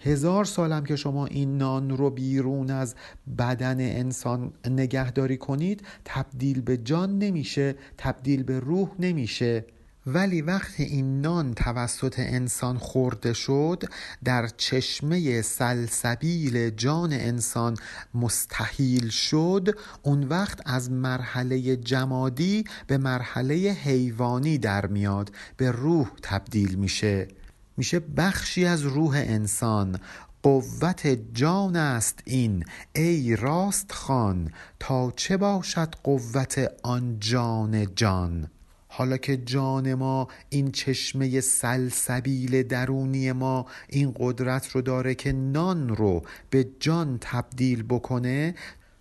هزار 0.00 0.44
سالم 0.44 0.84
که 0.84 0.96
شما 0.96 1.26
این 1.26 1.58
نان 1.58 1.96
رو 1.96 2.10
بیرون 2.10 2.70
از 2.70 2.94
بدن 3.38 3.80
انسان 3.80 4.52
نگهداری 4.64 5.36
کنید 5.36 5.82
تبدیل 6.04 6.60
به 6.60 6.76
جان 6.76 7.18
نمیشه 7.18 7.74
تبدیل 7.98 8.42
به 8.42 8.60
روح 8.60 8.90
نمیشه. 8.98 9.64
ولی 10.06 10.42
وقتی 10.42 10.82
این 10.82 11.20
نان 11.20 11.54
توسط 11.54 12.14
انسان 12.18 12.78
خورده 12.78 13.32
شد 13.32 13.84
در 14.24 14.48
چشمه 14.56 15.42
سلسبیل 15.42 16.70
جان 16.70 17.12
انسان 17.12 17.76
مستحیل 18.14 19.08
شد. 19.08 19.78
اون 20.02 20.22
وقت 20.22 20.60
از 20.64 20.90
مرحله 20.90 21.76
جمادی 21.76 22.64
به 22.86 22.98
مرحله 22.98 23.54
حیوانی 23.54 24.58
در 24.58 24.86
میاد 24.86 25.32
به 25.56 25.70
روح 25.70 26.10
تبدیل 26.22 26.74
میشه. 26.74 27.28
میشه 27.76 28.00
بخشی 28.00 28.64
از 28.64 28.82
روح 28.82 29.16
انسان. 29.16 29.98
قوت 30.42 31.06
جان 31.32 31.76
است 31.76 32.22
این. 32.24 32.64
ای 32.94 33.36
راست 33.36 33.92
خان 33.92 34.50
تا 34.80 35.12
چه 35.16 35.36
باشد 35.36 35.94
قوت 36.02 36.72
آن 36.82 37.16
جان 37.20 37.94
جان؟ 37.94 38.50
حالا 38.88 39.16
که 39.16 39.36
جان 39.36 39.94
ما 39.94 40.28
این 40.48 40.70
چشمه 40.70 41.40
سلسبیل 41.40 42.62
درونی 42.62 43.32
ما 43.32 43.66
این 43.88 44.14
قدرت 44.18 44.68
رو 44.68 44.82
داره 44.82 45.14
که 45.14 45.32
نان 45.32 45.88
رو 45.88 46.22
به 46.50 46.68
جان 46.80 47.18
تبدیل 47.20 47.82
بکنه 47.82 48.54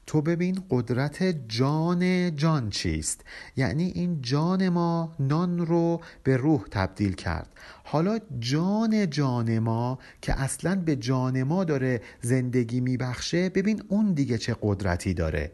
تو 0.08 0.22
ببین 0.22 0.64
قدرت 0.70 1.24
جان 1.50 2.36
جان 2.36 2.70
چیست. 2.70 3.26
یعنی 3.56 3.92
این 3.96 4.22
جان 4.22 4.70
ما 4.70 5.16
نان 5.20 5.66
رو 5.66 6.02
به 6.24 6.38
روح 6.38 6.64
تبدیل 6.72 7.14
کرد. 7.14 7.50
حالا 7.84 8.20
جان 8.40 9.10
جان 9.10 9.60
ما 9.60 10.00
که 10.22 10.42
اصلا 10.42 10.76
به 10.76 10.96
جان 10.96 11.44
ما 11.44 11.64
داره 11.64 12.02
زندگی 12.22 12.80
میبخشه 12.80 13.50
ببین 13.50 13.84
اون 13.88 14.14
دیگه 14.14 14.38
چه 14.38 14.56
قدرتی 14.62 15.14
داره. 15.14 15.52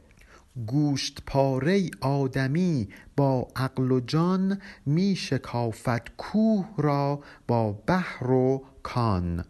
گوشت 0.67 1.24
پاره 1.25 1.89
آدمی 2.01 2.89
با 3.17 3.48
عقل 3.55 3.91
و 3.91 4.00
جان 4.00 4.62
می 4.86 5.15
شکافت 5.15 6.15
کوه 6.17 6.65
را 6.77 7.24
با 7.48 7.72
بحر 7.72 8.31
و 8.31 8.63
کان. 8.84 9.46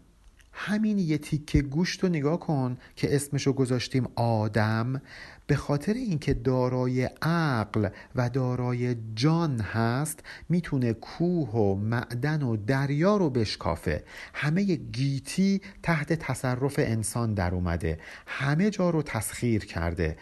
همین 0.52 0.98
یه 0.98 1.18
تیکه 1.18 1.62
گوشت 1.62 2.02
رو 2.02 2.08
نگاه 2.08 2.40
کن 2.40 2.76
که 2.96 3.14
اسمشو 3.14 3.52
گذاشتیم 3.52 4.08
آدم 4.16 5.02
به 5.46 5.56
خاطر 5.56 5.92
اینکه 5.92 6.34
دارای 6.34 7.10
عقل 7.22 7.88
و 8.14 8.30
دارای 8.30 8.96
جان 9.14 9.60
هست 9.60 10.20
می‌تونه 10.48 10.92
کوه 10.92 11.48
و 11.50 11.74
معدن 11.74 12.42
و 12.42 12.56
دریا 12.56 13.16
رو 13.16 13.30
بشکافه. 13.30 14.04
همه 14.34 14.62
گیتی 14.74 15.60
تحت 15.82 16.12
تصرف 16.12 16.74
انسان 16.78 17.34
در 17.34 17.54
اومده. 17.54 17.98
همه 18.26 18.70
جا 18.70 18.90
رو 18.90 19.02
تسخیر 19.02 19.64
کرده. 19.64 20.16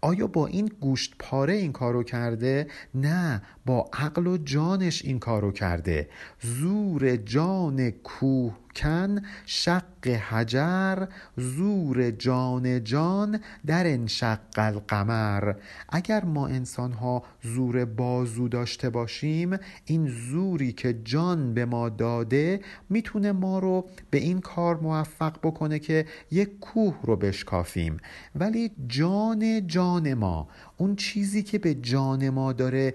آیا 0.00 0.26
با 0.26 0.46
این 0.46 0.66
گوشت 0.80 1.14
پاره 1.18 1.54
این 1.54 1.72
کارو 1.72 2.02
کرده؟ 2.02 2.66
نه 2.94 3.42
با 3.66 3.90
عقل 3.92 4.26
و 4.26 4.36
جانش 4.36 5.04
این 5.04 5.18
کارو 5.18 5.52
کرده. 5.52 6.08
زور 6.40 7.16
جان 7.16 7.90
کوه 7.90 8.58
کن 8.76 9.22
شق 9.46 10.08
حجر 10.08 11.06
زور 11.36 12.10
جان 12.10 12.84
جان 12.84 13.40
در 13.66 13.86
انشق 13.86 14.38
القمر. 14.56 15.54
اگر 15.88 16.24
ما 16.24 16.46
انسان 16.46 16.92
ها 16.92 17.22
زور 17.42 17.84
بازو 17.84 18.48
داشته 18.48 18.90
باشیم 18.90 19.56
این 19.84 20.08
زوری 20.08 20.72
که 20.72 21.00
جان 21.04 21.54
به 21.54 21.64
ما 21.64 21.88
داده 21.88 22.60
می‌تونه 22.90 23.32
ما 23.32 23.58
رو 23.58 23.88
به 24.10 24.18
این 24.18 24.40
کار 24.40 24.80
موفق 24.80 25.38
بکنه 25.42 25.78
که 25.78 26.06
یک 26.30 26.58
کوه 26.60 26.94
رو 27.02 27.16
بشکافیم. 27.16 27.96
ولی 28.34 28.70
جان 28.86 29.66
جان 29.66 30.14
ما 30.14 30.48
اون 30.76 30.96
چیزی 30.96 31.42
که 31.42 31.58
به 31.58 31.74
جان 31.74 32.30
ما 32.30 32.52
داره 32.52 32.94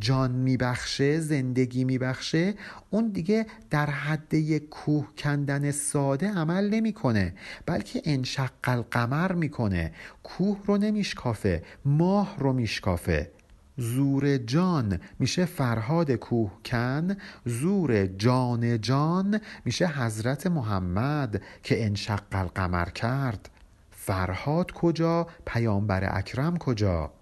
جان 0.00 0.30
میبخشه 0.30 1.20
زندگی 1.20 1.84
میبخشه 1.84 2.54
اون 2.90 3.08
دیگه 3.08 3.46
در 3.70 3.90
حد 3.90 4.58
کوه 4.58 5.08
کندن 5.18 5.70
ساده 5.70 6.30
عمل 6.30 6.70
نمی‌کنه 6.70 7.34
بلکه 7.66 8.02
انشق 8.04 8.50
القمر 8.64 9.32
می‌کنه. 9.32 9.92
کوه 10.22 10.58
رو 10.66 10.76
نمیشکافه 10.76 11.62
ماه 11.84 12.36
رو 12.38 12.52
میشکافه. 12.52 13.30
زور 13.76 14.36
جان 14.36 15.00
میشه 15.18 15.44
فرهاد 15.44 16.12
کوهکن 16.12 17.16
زور 17.44 18.06
جان 18.06 18.80
جان 18.80 19.40
میشه 19.64 19.86
حضرت 19.86 20.46
محمد 20.46 21.42
که 21.62 21.84
انشق 21.84 22.22
القمر 22.32 22.88
کرد. 22.88 23.48
فرهاد 23.90 24.72
کجا؟ 24.72 25.26
پیامبر 25.46 26.18
اکرم 26.18 26.56
کجا؟ 26.56 27.12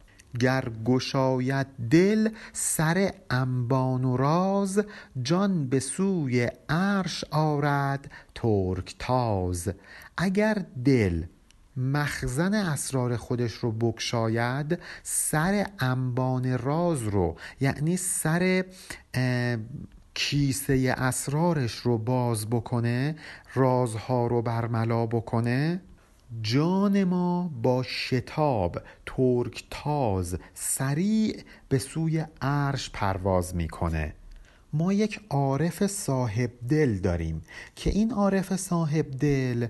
گر 0.41 0.69
گشاید 0.85 1.67
دل 1.91 2.29
سر 2.53 3.13
انبان 3.31 4.05
و 4.05 4.17
راز 4.17 4.85
جان 5.23 5.69
به 5.69 5.81
سوی 5.81 6.51
عرش 6.69 7.25
آرد 7.31 8.11
ترک 8.35 8.95
تاز 8.99 9.73
اگر 10.17 10.65
دل 10.85 11.25
مخزن 11.77 12.55
اسرار 12.55 13.17
خودش 13.17 13.53
رو 13.53 13.73
بگشاید 13.73 14.79
سر 15.03 15.67
انبان 15.79 16.59
راز 16.59 17.03
رو 17.03 17.37
یعنی 17.61 17.97
سر 17.97 18.65
کیسه 20.15 20.95
اسرارش 20.99 21.75
رو 21.75 21.99
باز 21.99 22.47
بکنه 22.47 23.17
رازها 23.55 24.27
رو 24.27 24.43
برملا 24.43 25.07
بکنه 25.07 25.81
جان 26.43 27.05
ما 27.05 27.51
با 27.63 27.83
شتاب 27.83 28.79
ترک 29.07 29.65
تاز 29.71 30.39
سریع 30.55 31.43
به 31.69 31.79
سوی 31.79 32.25
عرش 32.41 32.91
پرواز 32.91 33.57
می‌کنه. 33.57 34.15
ما 34.73 34.93
یک 34.93 35.21
عارف 35.31 35.87
صاحب 35.87 36.51
دل 36.69 36.99
داریم 36.99 37.43
که 37.77 37.91
این 37.91 38.13
عارف 38.13 38.57
صاحب 38.57 39.11
دل 39.11 39.67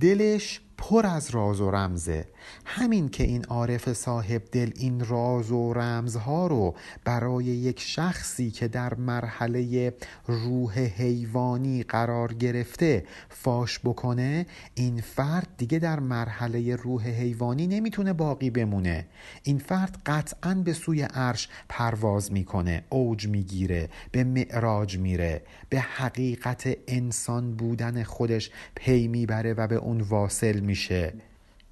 دلش 0.00 0.60
پر 0.78 1.06
از 1.06 1.30
راز 1.30 1.60
و 1.60 1.70
رمزه. 1.70 2.28
همین 2.64 3.08
که 3.08 3.24
این 3.24 3.44
عارف 3.44 3.92
صاحب 3.92 4.42
دل 4.52 4.70
این 4.76 5.04
راز 5.04 5.50
و 5.50 5.72
رمزها 5.72 6.46
رو 6.46 6.74
برای 7.04 7.44
یک 7.44 7.80
شخصی 7.80 8.50
که 8.50 8.68
در 8.68 8.94
مرحله 8.94 9.94
روح 10.26 10.78
حیوانی 10.78 11.82
قرار 11.82 12.34
گرفته 12.34 13.04
فاش 13.28 13.78
بکنه 13.78 14.46
این 14.74 15.00
فرد 15.00 15.48
دیگه 15.58 15.78
در 15.78 16.00
مرحله 16.00 16.76
روح 16.76 17.08
حیوانی 17.08 17.66
نمی‌تونه 17.66 18.12
باقی 18.12 18.50
بمونه. 18.50 19.06
این 19.42 19.58
فرد 19.58 19.98
قطعا 20.06 20.54
به 20.54 20.72
سوی 20.72 21.02
عرش 21.02 21.48
پرواز 21.68 22.32
می‌کنه 22.32 22.84
اوج 22.88 23.28
می‌گیره 23.28 23.88
به 24.12 24.24
معراج 24.24 24.98
میره 24.98 25.42
به 25.68 25.80
حقیقت 25.80 26.76
انسان 26.88 27.54
بودن 27.56 28.02
خودش 28.02 28.50
پی 28.74 29.08
می‌بره 29.08 29.54
و 29.54 29.66
به 29.66 29.76
اون 29.76 30.00
واصل 30.00 30.60
میشه. 30.60 31.12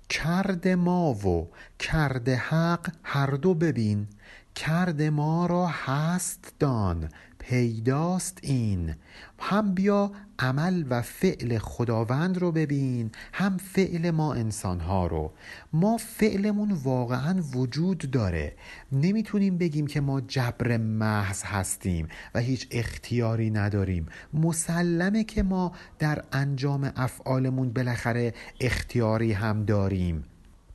کرد 0.08 0.68
ما 0.68 1.12
و 1.12 1.50
کرد 1.78 2.28
حق 2.28 2.90
هر 3.02 3.30
دو 3.30 3.54
ببین 3.54 4.06
کرد 4.54 5.02
ما 5.02 5.46
را 5.46 5.66
هست 5.66 6.54
دان 6.58 7.08
پیداست 7.48 8.38
این. 8.42 8.94
هم 9.38 9.74
بیا 9.74 10.12
عمل 10.38 10.84
و 10.90 11.02
فعل 11.02 11.58
خداوند 11.58 12.38
رو 12.38 12.52
ببین 12.52 13.10
هم 13.32 13.56
فعل 13.56 14.10
ما 14.10 14.34
انسانها 14.34 15.06
رو. 15.06 15.32
ما 15.72 15.96
فعلمون 15.96 16.72
واقعا 16.72 17.42
وجود 17.54 18.10
داره. 18.10 18.56
نمی‌تونیم 18.92 19.58
بگیم 19.58 19.86
که 19.86 20.00
ما 20.00 20.20
جبر 20.20 20.76
محض 20.76 21.42
هستیم 21.42 22.08
و 22.34 22.40
هیچ 22.40 22.68
اختیاری 22.70 23.50
نداریم. 23.50 24.06
مسلمه 24.34 25.24
که 25.24 25.42
ما 25.42 25.72
در 25.98 26.24
انجام 26.32 26.92
افعالمون 26.96 27.72
بالاخره 27.72 28.34
اختیاری 28.60 29.32
هم 29.32 29.64
داریم. 29.64 30.24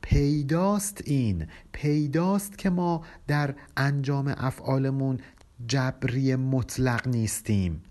پیداست 0.00 1.02
این. 1.04 1.46
پیداست 1.72 2.58
که 2.58 2.70
ما 2.70 3.04
در 3.26 3.54
انجام 3.76 4.34
افعالمون 4.36 5.18
جبری 5.68 6.36
مطلق 6.36 7.08
نیستیم. 7.08 7.82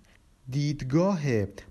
دیدگاه 0.50 1.22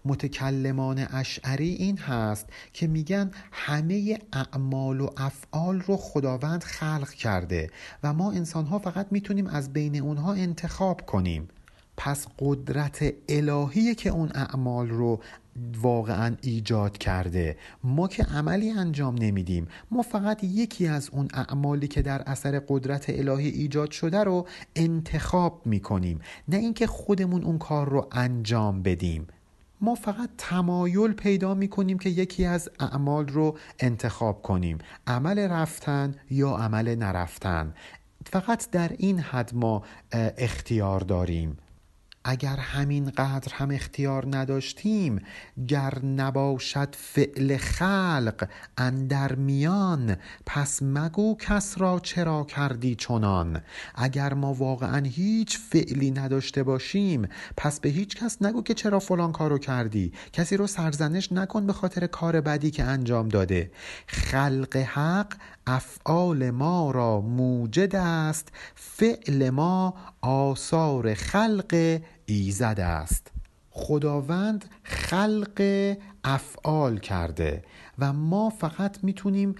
متکلمان 0.05 1.07
اشعری 1.11 1.69
این 1.69 1.99
هست 1.99 2.47
که 2.73 2.87
میگن 2.87 3.31
همه 3.53 4.19
اعمال 4.33 5.01
و 5.01 5.09
افعال 5.17 5.81
رو 5.81 5.97
خداوند 5.97 6.65
خلق 6.65 7.11
کرده 7.11 7.71
و 8.03 8.13
ما 8.13 8.33
انسان 8.33 8.67
ها 8.67 8.79
فقط 8.79 9.07
می‌تونیم 9.11 9.47
از 9.47 9.73
بین 9.73 10.01
اونها 10.01 10.33
انتخاب 10.33 11.07
کنیم. 11.07 11.49
پس 11.97 12.27
قدرت 12.39 13.15
الهیه 13.29 13.95
که 13.95 14.11
اون 14.11 14.31
اعمال 14.35 14.89
رو 14.89 15.21
واقعا 15.83 16.37
ایجاد 16.43 16.99
کرده. 16.99 17.57
ما 17.85 18.09
که 18.09 18.25
عملی 18.25 18.71
انجام 18.71 19.15
نمیدیم. 19.15 19.69
ما 19.91 20.03
فقط 20.03 20.45
یکی 20.45 20.87
از 20.87 21.11
اون 21.13 21.29
اعمالی 21.35 21.89
که 21.89 22.03
در 22.03 22.23
اثر 22.27 22.63
قدرت 22.69 23.11
الهی 23.11 23.49
ایجاد 23.49 23.91
شده 23.91 24.25
رو 24.25 24.47
انتخاب 24.77 25.63
می‌کنیم. 25.67 26.21
نه 26.49 26.57
اینکه 26.57 26.87
خودمون 26.87 27.45
اون 27.45 27.59
کار 27.59 27.89
رو 27.89 28.09
انجام 28.13 28.83
بدیم. 28.83 29.27
ما 29.81 29.95
فقط 29.95 30.31
تمایل 30.39 31.13
پیدا 31.13 31.55
می‌کنیم 31.55 31.99
که 31.99 32.09
یکی 32.11 32.45
از 32.45 32.71
اعمال 32.81 33.29
رو 33.29 33.59
انتخاب 33.81 34.43
کنیم. 34.43 34.79
عمل 35.07 35.39
رفتن 35.39 36.15
یا 36.31 36.51
عمل 36.51 36.95
نرفتن. 36.95 37.75
فقط 38.27 38.71
در 38.71 38.93
این 38.99 39.19
حد 39.19 39.55
ما 39.55 39.83
اختیار 40.13 41.01
داریم. 41.01 41.57
اگر 42.25 42.57
همین 42.57 43.11
قدر 43.11 43.53
هم 43.53 43.71
اختیار 43.71 44.37
نداشتیم 44.37 45.23
گر 45.69 46.05
نباشد 46.05 46.95
فعل 46.99 47.57
خلق 47.57 48.49
اندر 48.79 49.35
میان 49.35 50.17
پس 50.47 50.83
مگو 50.83 51.37
کس 51.37 51.75
را 51.79 52.01
چرا 52.03 52.45
کردی 52.45 52.95
چنان؟ 52.95 53.61
اگر 53.95 54.35
ما 54.35 54.55
واقعا 54.55 55.03
هیچ 55.05 55.59
فعلی 55.59 56.11
نداشته 56.11 56.63
باشیم 56.63 57.29
پس 57.57 57.81
به 57.81 57.89
هیچ 57.89 58.17
کس 58.17 58.43
نگو 58.43 58.63
که 58.63 58.75
چرا 58.75 58.99
فلان 58.99 59.33
کارو 59.33 59.59
کردی. 59.59 60.13
کسی 60.33 60.57
رو 60.57 60.67
سرزنش 60.67 61.33
نکن 61.33 61.67
به 61.67 61.73
خاطر 61.73 62.07
کار 62.07 62.41
بدی 62.41 62.71
که 62.71 62.85
انجام 62.85 63.29
داده. 63.29 63.71
خلق 64.07 64.77
حق 64.77 65.35
افعال 65.67 66.51
ما 66.51 66.91
را 66.91 67.21
موجد 67.21 67.97
است 67.97 68.49
فعل 68.75 69.51
ما 69.51 69.95
آثار 70.21 71.15
خلق 71.15 72.01
ایزد 72.27 72.81
است. 72.81 73.31
خداوند 73.71 74.65
خلق 74.83 75.95
افعال 76.25 76.99
کرده 76.99 77.65
و 77.99 78.13
ما 78.13 78.51
فقط 78.51 79.05
می‌تونیم 79.05 79.55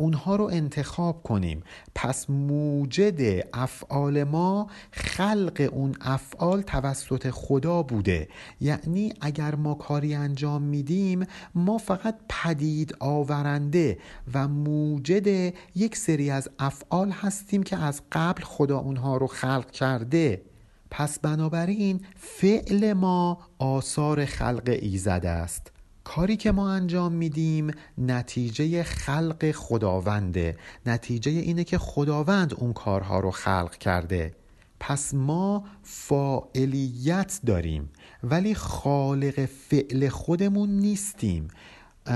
اونها 0.00 0.36
رو 0.36 0.44
انتخاب 0.44 1.22
کنیم. 1.22 1.62
پس 1.94 2.30
موجد 2.30 3.46
افعال 3.52 4.24
ما 4.24 4.66
خلق 4.92 5.68
اون 5.72 5.94
افعال 6.00 6.62
توسط 6.62 7.30
خدا 7.30 7.82
بوده. 7.82 8.28
یعنی 8.60 9.12
اگر 9.20 9.54
ما 9.54 9.74
کاری 9.74 10.14
انجام 10.14 10.62
میدیم 10.62 11.26
ما 11.54 11.78
فقط 11.78 12.18
پدید 12.28 12.96
آورنده 13.00 13.98
و 14.34 14.48
موجد 14.48 15.54
یک 15.74 15.96
سری 15.96 16.30
از 16.30 16.48
افعال 16.58 17.10
هستیم 17.10 17.62
که 17.62 17.76
از 17.76 18.02
قبل 18.12 18.42
خدا 18.42 18.78
اونها 18.78 19.16
رو 19.16 19.26
خلق 19.26 19.70
کرده. 19.70 20.42
پس 20.90 21.18
بنابراین 21.18 22.00
فعل 22.16 22.92
ما 22.92 23.38
آثار 23.58 24.24
خلق 24.24 24.78
ایزد 24.82 25.26
است. 25.26 25.72
کاری 26.04 26.36
که 26.36 26.52
ما 26.52 26.72
انجام 26.72 27.12
میدیم 27.12 27.70
نتیجه 27.98 28.82
خلق 28.82 29.52
خداونده. 29.52 30.56
نتیجه 30.86 31.30
اینه 31.30 31.64
که 31.64 31.78
خداوند 31.78 32.54
اون 32.54 32.72
کارها 32.72 33.20
رو 33.20 33.30
خلق 33.30 33.76
کرده. 33.76 34.34
پس 34.80 35.14
ما 35.14 35.64
فاعلیت 35.82 37.40
داریم 37.46 37.90
ولی 38.22 38.54
خالق 38.54 39.44
فعل 39.44 40.08
خودمون 40.08 40.70
نیستیم. 40.70 41.48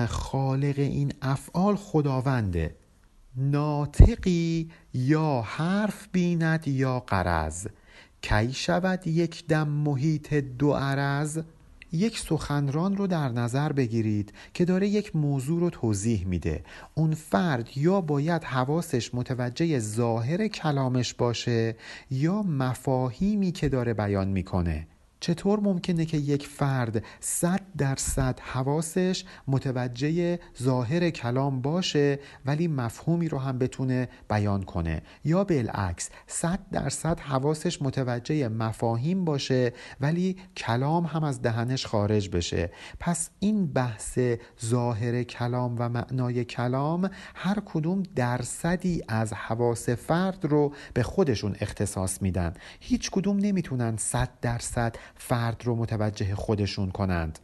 خالق 0.08 0.78
این 0.78 1.12
افعال 1.22 1.76
خداونده. 1.76 2.76
ناطقی 3.36 4.70
یا 4.94 5.40
حرف 5.46 6.08
بیند 6.12 6.68
یا 6.68 7.00
قرض 7.00 7.66
کی 8.22 8.52
شود 8.52 9.06
یک 9.06 9.46
دم 9.46 9.68
محیط 9.68 10.34
دو 10.34 10.72
عرض؟ 10.72 11.38
یک 11.94 12.18
سخنران 12.18 12.96
رو 12.96 13.06
در 13.06 13.28
نظر 13.28 13.72
بگیرید 13.72 14.32
که 14.54 14.64
داره 14.64 14.88
یک 14.88 15.16
موضوع 15.16 15.60
رو 15.60 15.70
توضیح 15.70 16.26
میده. 16.26 16.64
اون 16.94 17.14
فرد 17.14 17.68
یا 17.76 18.00
باید 18.00 18.44
حواسش 18.44 19.14
متوجه 19.14 19.78
ظاهر 19.78 20.48
کلامش 20.48 21.14
باشه 21.14 21.76
یا 22.10 22.42
مفاهیمی 22.42 23.52
که 23.52 23.68
داره 23.68 23.94
بیان 23.94 24.28
می‌کنه. 24.28 24.86
چطور 25.24 25.60
ممکنه 25.60 26.04
که 26.04 26.16
یک 26.16 26.46
فرد 26.46 27.04
صد 27.20 27.60
درصد 27.78 28.40
حواسش 28.40 29.24
متوجه 29.48 30.38
ظاهر 30.62 31.10
کلام 31.10 31.62
باشه 31.62 32.18
ولی 32.46 32.68
مفهومی 32.68 33.28
رو 33.28 33.38
هم 33.38 33.58
بتونه 33.58 34.08
بیان 34.30 34.62
کنه؟ 34.62 35.02
یا 35.24 35.44
بالعکس 35.44 36.10
صد 36.26 36.58
درصد 36.72 37.20
حواسش 37.20 37.82
متوجه 37.82 38.48
مفاهیم 38.48 39.24
باشه 39.24 39.72
ولی 40.00 40.36
کلام 40.56 41.04
هم 41.04 41.24
از 41.24 41.42
دهنش 41.42 41.86
خارج 41.86 42.28
بشه. 42.28 42.70
پس 43.00 43.30
این 43.40 43.66
بحث 43.66 44.18
ظاهر 44.64 45.22
کلام 45.22 45.76
و 45.78 45.88
معنای 45.88 46.44
کلام 46.44 47.10
هر 47.34 47.62
کدوم 47.64 48.02
درصدی 48.16 49.02
از 49.08 49.32
حواس 49.32 49.88
فرد 49.88 50.44
رو 50.44 50.74
به 50.94 51.02
خودشون 51.02 51.56
اختصاص 51.60 52.22
میدن. 52.22 52.54
هیچ 52.80 53.10
کدوم 53.10 53.36
نمی‌تونن 53.36 53.96
صد 53.96 54.28
درصد 54.42 54.96
فرد 55.16 55.62
رو 55.64 55.76
متوجه 55.76 56.34
خودشون 56.34 56.90
کنند. 56.90 57.38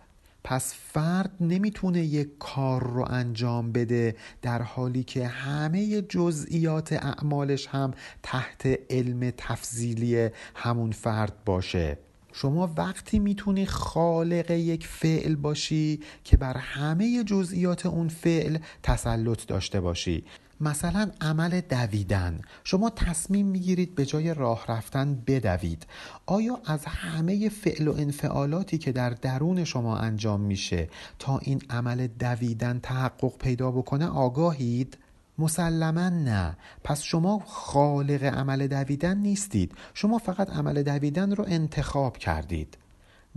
پس 0.44 0.74
فرد 0.74 1.30
نمی‌تونه 1.40 2.00
یک 2.00 2.28
کار 2.38 2.82
رو 2.82 3.06
انجام 3.10 3.72
بده 3.72 4.16
در 4.42 4.62
حالی 4.62 5.04
که 5.04 5.26
همه 5.26 6.02
جزئیات 6.02 6.92
اعمالش 6.92 7.66
هم 7.66 7.94
تحت 8.22 8.78
علم 8.90 9.32
تفضیلی 9.36 10.28
همون 10.54 10.92
فرد 10.92 11.44
باشه. 11.44 11.98
شما 12.32 12.72
وقتی 12.76 13.18
می‌تونی 13.18 13.66
خالق 13.66 14.50
یک 14.50 14.86
فعل 14.86 15.34
باشی 15.34 16.00
که 16.24 16.36
بر 16.36 16.56
همه 16.56 17.24
جزئیات 17.24 17.86
اون 17.86 18.08
فعل 18.08 18.58
تسلط 18.82 19.46
داشته 19.46 19.80
باشی. 19.80 20.24
مثلا 20.60 21.10
عمل 21.20 21.60
دویدن. 21.60 22.40
شما 22.64 22.90
تصمیم 22.90 23.46
می‌گیرید 23.46 23.94
به 23.94 24.06
جای 24.06 24.34
راه 24.34 24.64
رفتن 24.68 25.22
بدوید. 25.26 25.86
آیا 26.26 26.60
از 26.66 26.84
همه 26.84 27.48
فعل 27.48 27.88
و 27.88 27.94
انفعالاتی 27.96 28.78
که 28.78 28.92
در 28.92 29.10
درون 29.10 29.64
شما 29.64 29.98
انجام 29.98 30.40
میشه 30.40 30.88
تا 31.18 31.38
این 31.38 31.62
عمل 31.70 32.06
دویدن 32.06 32.80
تحقق 32.82 33.38
پیدا 33.38 33.70
بکنه 33.70 34.06
آگاهید؟ 34.06 34.98
مسلما 35.38 36.08
نه. 36.08 36.56
پس 36.84 37.02
شما 37.02 37.42
خالق 37.46 38.24
عمل 38.24 38.66
دویدن 38.66 39.18
نیستید. 39.18 39.72
شما 39.94 40.18
فقط 40.18 40.50
عمل 40.50 40.82
دویدن 40.82 41.32
رو 41.32 41.44
انتخاب 41.48 42.16
کردید. 42.16 42.76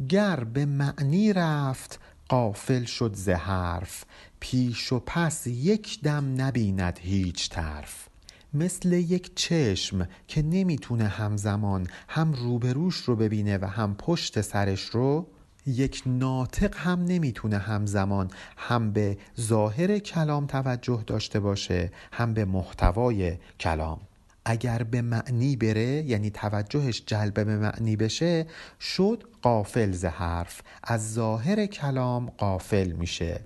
گر 0.09 0.43
به 0.43 0.65
معنی 0.65 1.33
رفت 1.33 1.99
قافل 2.29 2.83
شد 2.83 3.13
ز 3.13 3.29
حرف 3.29 4.05
پیش 4.39 4.93
و 4.93 4.99
پس 4.99 5.47
یک 5.47 6.01
دم 6.01 6.41
نبیند 6.41 6.99
هیچ 7.01 7.49
طرف. 7.49 8.07
مثل 8.53 8.93
یک 8.93 9.35
چشم 9.35 10.07
که 10.27 10.41
نمی‌تونه 10.41 11.07
همزمان 11.07 11.87
هم 12.07 12.33
روبروش 12.33 12.95
رو 12.95 13.15
ببینه 13.15 13.57
و 13.57 13.65
هم 13.65 13.95
پشت 13.95 14.41
سرش 14.41 14.81
رو 14.81 15.27
یک 15.67 16.03
ناطق 16.05 16.77
هم 16.77 17.03
نمی‌تونه 17.03 17.57
همزمان 17.57 18.31
هم 18.57 18.91
به 18.91 19.17
ظاهر 19.39 19.99
کلام 19.99 20.47
توجه 20.47 21.03
داشته 21.07 21.39
باشه 21.39 21.91
هم 22.11 22.33
به 22.33 22.45
محتوای 22.45 23.37
کلام. 23.59 23.99
اگر 24.45 24.83
به 24.83 25.01
معنی 25.01 25.55
بره 25.55 26.03
یعنی 26.03 26.29
توجهش 26.29 27.03
جلب 27.05 27.33
به 27.33 27.57
معنی 27.57 27.95
بشه 27.95 28.47
شد 28.79 29.23
قافل 29.41 29.91
ز 29.91 30.05
حرف. 30.05 30.61
از 30.83 31.13
ظاهر 31.13 31.65
کلام 31.65 32.29
قافل 32.29 32.91
میشه. 32.91 33.45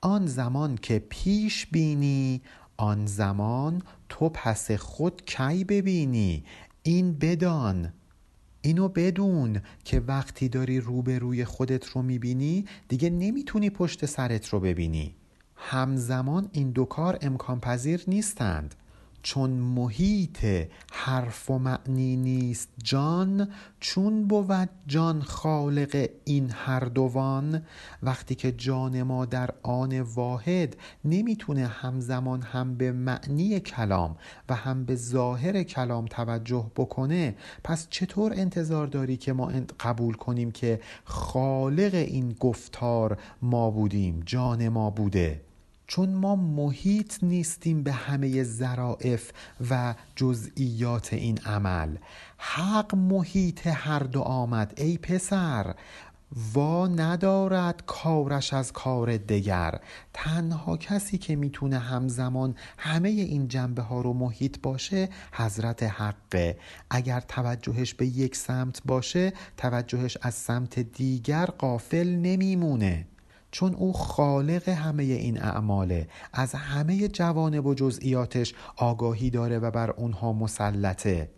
آن 0.00 0.26
زمان 0.26 0.76
که 0.76 0.98
پیش 1.08 1.66
بینی 1.66 2.42
آن 2.76 3.06
زمان 3.06 3.82
تو 4.08 4.28
پس 4.28 4.70
خود 4.70 5.22
کی 5.26 5.64
ببینی؟ 5.64 6.44
این 6.82 7.12
بدان. 7.12 7.92
اینو 8.62 8.88
بدون 8.88 9.60
که 9.84 10.00
وقتی 10.00 10.48
داری 10.48 10.80
روبروی 10.80 11.44
خودت 11.44 11.86
رو 11.86 12.02
می‌بینی 12.02 12.64
دیگه 12.88 13.10
نمی‌تونی 13.10 13.70
پشت 13.70 14.06
سرت 14.06 14.48
رو 14.48 14.60
ببینی. 14.60 15.14
همزمان 15.56 16.48
این 16.52 16.70
دو 16.70 16.84
کار 16.84 17.18
امکان 17.22 17.60
پذیر 17.60 18.04
نیستند. 18.08 18.74
چون 19.22 19.50
محیط 19.50 20.46
حرف 20.92 21.50
و 21.50 21.58
معنی 21.58 22.16
نیست 22.16 22.68
جان 22.82 23.48
چون 23.80 24.28
بود 24.28 24.68
جان 24.86 25.22
خالق 25.22 26.08
این 26.24 26.50
هر 26.50 26.80
دوان. 26.80 27.62
وقتی 28.02 28.34
که 28.34 28.52
جان 28.52 29.02
ما 29.02 29.24
در 29.24 29.50
آن 29.62 30.00
واحد 30.00 30.76
نمی‌تونه 31.04 31.66
همزمان 31.66 32.42
هم 32.42 32.74
به 32.74 32.92
معنی 32.92 33.60
کلام 33.60 34.16
و 34.48 34.54
هم 34.54 34.84
به 34.84 34.96
ظاهر 34.96 35.62
کلام 35.62 36.06
توجه 36.06 36.70
بکنه. 36.76 37.34
پس 37.64 37.86
چطور 37.90 38.32
انتظار 38.32 38.86
داری 38.86 39.16
که 39.16 39.32
ما 39.32 39.52
قبول 39.80 40.14
کنیم 40.14 40.50
که 40.50 40.80
خالق 41.04 41.94
این 41.94 42.36
گفتار 42.40 43.18
ما 43.42 43.70
بودیم 43.70 44.22
جان 44.26 44.68
ما 44.68 44.90
بوده؟ 44.90 45.49
چون 45.90 46.14
ما 46.14 46.36
محیط 46.36 47.14
نیستیم 47.22 47.82
به 47.82 47.92
همه 47.92 48.42
ظرائف 48.42 49.32
و 49.70 49.94
جزئیات 50.16 51.12
این 51.12 51.38
عمل. 51.38 51.96
حق 52.38 52.94
محیط 52.94 53.66
هر 53.66 53.98
دو 53.98 54.20
آمد 54.20 54.74
ای 54.76 54.98
پسر. 54.98 55.74
وا 56.52 56.86
ندارد 56.86 57.82
کارش 57.86 58.52
از 58.52 58.72
کار 58.72 59.16
دگر. 59.16 59.80
تنها 60.14 60.76
کسی 60.76 61.18
که 61.18 61.36
می‌تونه 61.36 61.78
همزمان 61.78 62.54
همه 62.78 63.08
این 63.08 63.48
جنبه 63.48 63.82
ها 63.82 64.00
رو 64.00 64.12
محیط 64.12 64.60
باشه 64.62 65.08
حضرت 65.32 65.82
حقه. 65.82 66.58
اگر 66.90 67.20
توجهش 67.20 67.94
به 67.94 68.06
یک 68.06 68.36
سمت 68.36 68.82
باشه 68.84 69.32
توجهش 69.56 70.16
از 70.22 70.34
سمت 70.34 70.78
دیگر 70.78 71.46
قافل 71.46 72.08
نمیمونه. 72.08 73.06
چون 73.50 73.74
او 73.74 73.92
خالق 73.92 74.68
همه 74.68 75.02
این 75.02 75.42
اعماله. 75.42 76.08
از 76.32 76.54
همه 76.54 77.08
جوانب 77.08 77.66
و 77.66 77.74
جزئیاتش 77.74 78.54
آگاهی 78.76 79.30
داره 79.30 79.58
و 79.58 79.70
بر 79.70 79.90
اونها 79.90 80.32
مسلطه. 80.32 81.30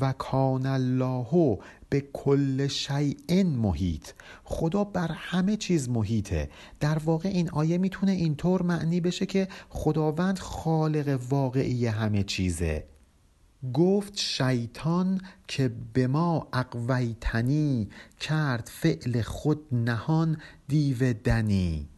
و 0.00 0.12
کان 0.12 0.66
الله 0.66 1.58
به 1.88 2.00
کل 2.12 2.66
شیء 2.66 3.44
محیط. 3.44 4.08
خدا 4.44 4.84
بر 4.84 5.10
همه 5.12 5.56
چیز 5.56 5.88
محیطه. 5.88 6.50
در 6.80 6.98
واقع 6.98 7.28
این 7.28 7.50
آیه 7.50 7.78
می‌تونه 7.78 8.12
اینطور 8.12 8.62
معنی 8.62 9.00
بشه 9.00 9.26
که 9.26 9.48
خداوند 9.68 10.38
خالق 10.38 11.20
واقعی 11.30 11.86
همه 11.86 12.22
چیزه. 12.22 12.84
گفت 13.72 14.16
شیطان 14.16 15.20
که 15.48 15.70
به 15.92 16.06
ما 16.06 16.48
اقویتنی 16.52 17.88
کرد 18.20 18.70
فعل 18.72 19.22
خود 19.22 19.60
نهان 19.72 20.36
دیو 20.68 21.12
دنی. 21.12 21.88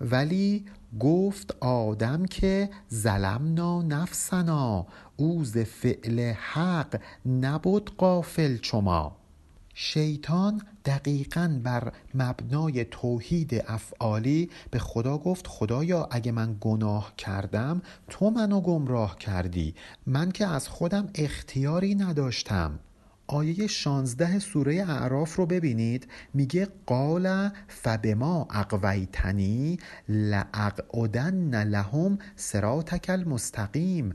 ولی 0.00 0.64
گفت 1.00 1.56
آدم 1.60 2.26
که 2.26 2.70
ظلمنا 2.94 3.82
نفسنا 3.82 4.86
او 5.16 5.44
ز 5.44 5.58
فعل 5.58 6.32
حق 6.32 7.00
نبود 7.26 7.96
قافل 7.96 8.56
چما. 8.56 9.15
شیطان 9.78 10.62
دقیقا 10.84 11.60
بر 11.64 11.92
مبنای 12.14 12.84
توحید 12.84 13.64
افعالی 13.66 14.50
به 14.70 14.78
خدا 14.78 15.18
گفت 15.18 15.46
خدایا 15.46 16.08
اگه 16.10 16.32
من 16.32 16.56
گناه 16.60 17.16
کردم 17.16 17.82
تو 18.08 18.30
منو 18.30 18.60
گمراه 18.60 19.18
کردی. 19.18 19.74
من 20.06 20.30
که 20.30 20.46
از 20.46 20.68
خودم 20.68 21.08
اختیاری 21.14 21.94
نداشتم. 21.94 22.78
آیه 23.26 23.66
16 23.66 24.38
سوره 24.38 24.84
اعراف 24.88 25.36
رو 25.36 25.46
ببینید. 25.46 26.08
میگه 26.34 26.68
قال 26.86 27.50
فبما 27.68 28.48
اقویتنی 28.50 29.78
لاقعدن 30.08 31.64
لهم 31.64 32.18
صراطک 32.36 33.06
المستقیم. 33.08 34.14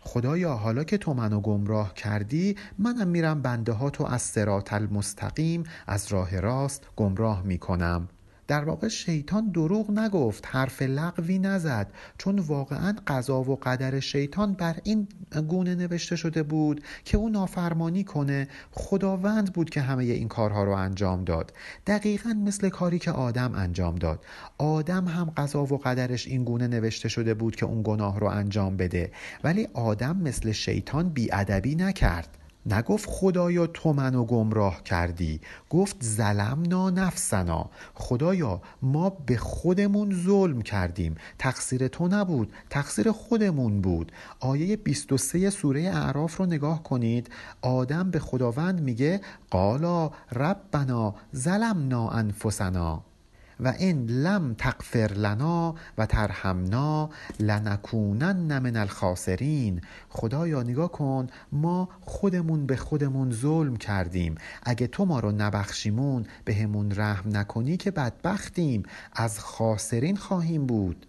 خدایا 0.00 0.54
حالا 0.54 0.84
که 0.84 0.98
تو 0.98 1.14
منو 1.14 1.40
گمراه 1.40 1.94
کردی 1.94 2.56
منم 2.78 3.08
میرم 3.08 3.42
بنده 3.42 3.72
ها 3.72 3.90
تو 3.90 4.04
از 4.04 4.22
سرات 4.22 4.72
المستقیم 4.72 5.64
از 5.86 6.12
راه 6.12 6.40
راست 6.40 6.86
گمراه 6.96 7.42
می‌کنم. 7.42 8.08
در 8.50 8.64
واقع 8.64 8.88
شیطان 8.88 9.50
دروغ 9.50 9.90
نگفت 9.90 10.46
حرف 10.46 10.82
لغوی 10.82 11.38
نزد 11.38 11.92
چون 12.18 12.38
واقعا 12.38 12.96
قضا 13.06 13.40
و 13.40 13.58
قدر 13.62 14.00
شیطان 14.00 14.52
بر 14.52 14.76
این 14.84 15.08
گونه 15.48 15.74
نوشته 15.74 16.16
شده 16.16 16.42
بود 16.42 16.84
که 17.04 17.16
او 17.16 17.28
نافرمانی 17.28 18.04
کنه. 18.04 18.48
خداوند 18.70 19.52
بود 19.52 19.70
که 19.70 19.80
همه 19.80 20.04
این 20.04 20.28
کارها 20.28 20.64
رو 20.64 20.72
انجام 20.72 21.24
داد. 21.24 21.52
دقیقا 21.86 22.30
مثل 22.44 22.68
کاری 22.68 22.98
که 22.98 23.10
آدم 23.10 23.54
انجام 23.54 23.94
داد. 23.94 24.24
آدم 24.58 25.04
هم 25.04 25.32
قضا 25.36 25.64
و 25.64 25.78
قدرش 25.78 26.26
این 26.26 26.44
گونه 26.44 26.66
نوشته 26.66 27.08
شده 27.08 27.34
بود 27.34 27.56
که 27.56 27.66
اون 27.66 27.82
گناه 27.84 28.20
رو 28.20 28.26
انجام 28.26 28.76
بده. 28.76 29.12
ولی 29.44 29.68
آدم 29.74 30.16
مثل 30.16 30.52
شیطان 30.52 31.08
بیادبی 31.08 31.74
نکرد. 31.74 32.39
نگفت 32.66 33.08
خدایا 33.10 33.66
تو 33.66 33.92
منو 33.92 34.24
گمراه 34.24 34.82
کردی. 34.82 35.40
گفت 35.70 36.04
ظلمنا 36.04 36.90
نفسنا. 36.90 37.70
خدایا 37.94 38.62
ما 38.82 39.10
به 39.10 39.36
خودمون 39.36 40.22
ظلم 40.24 40.62
کردیم. 40.62 41.14
تقصیر 41.38 41.88
تو 41.88 42.08
نبود 42.08 42.52
تقصیر 42.70 43.12
خودمون 43.12 43.80
بود. 43.80 44.12
آیه 44.40 44.76
23 44.76 45.50
سوره 45.50 45.82
اعراف 45.82 46.36
رو 46.36 46.46
نگاه 46.46 46.82
کنید. 46.82 47.30
آدم 47.62 48.10
به 48.10 48.18
خداوند 48.18 48.80
میگه 48.80 49.20
قالا 49.50 50.10
ربنا 50.32 51.14
ظلمنا 51.36 52.08
انفسنا. 52.08 53.09
و 53.60 53.68
این 53.78 54.06
لم 54.06 54.54
تغفر 54.54 55.12
لنا 55.12 55.74
و 55.98 56.06
ترحمنا 56.06 57.10
لنکونن 57.40 58.58
من 58.58 58.76
الخاسرین. 58.76 59.80
خدایا 60.08 60.62
نگاه 60.62 60.92
کن 60.92 61.26
ما 61.52 61.88
خودمون 62.00 62.66
به 62.66 62.76
خودمون 62.76 63.32
ظلم 63.32 63.76
کردیم. 63.76 64.34
اگه 64.62 64.86
تو 64.86 65.04
ما 65.04 65.20
رو 65.20 65.32
نبخشیمون 65.32 66.26
به 66.44 66.54
همون 66.54 66.92
رحم 66.96 67.36
نکنی 67.36 67.76
که 67.76 67.90
بدبختیم. 67.90 68.82
از 69.12 69.40
خاسرین 69.40 70.16
خواهیم 70.16 70.66
بود. 70.66 71.06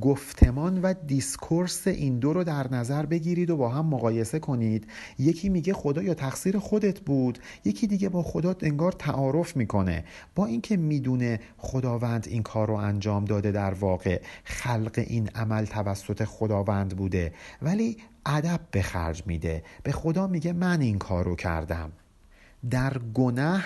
گفتمان 0.00 0.82
و 0.82 0.94
دیسکورس 1.06 1.86
این 1.86 2.18
دو 2.18 2.32
رو 2.32 2.44
در 2.44 2.74
نظر 2.74 3.06
بگیرید 3.06 3.50
و 3.50 3.56
با 3.56 3.68
هم 3.68 3.86
مقایسه 3.86 4.38
کنید. 4.38 4.86
یکی 5.18 5.48
میگه 5.48 5.72
خدا 5.72 6.02
یا 6.02 6.14
تقصیر 6.14 6.58
خودت 6.58 7.00
بود 7.00 7.38
یکی 7.64 7.86
دیگه 7.86 8.08
با 8.08 8.22
خدا 8.22 8.54
انگار 8.60 8.92
تعارف 8.92 9.56
می‌کنه. 9.56 10.04
با 10.34 10.46
اینکه 10.46 10.76
می‌دونه 10.76 11.40
خداوند 11.58 12.26
این 12.28 12.42
کار 12.42 12.68
رو 12.68 12.74
انجام 12.74 13.24
داده 13.24 13.52
در 13.52 13.74
واقع 13.74 14.20
خلق 14.44 15.04
این 15.06 15.28
عمل 15.34 15.64
توسط 15.64 16.24
خداوند 16.24 16.96
بوده 16.96 17.32
ولی 17.62 17.96
ادب 18.26 18.60
به 18.70 18.82
خرج 18.82 19.22
میده. 19.26 19.62
به 19.82 19.92
خدا 19.92 20.26
میگه 20.26 20.52
من 20.52 20.80
این 20.80 20.98
کار 20.98 21.24
رو 21.24 21.36
کردم. 21.36 21.92
در 22.70 22.98
گناه 23.14 23.64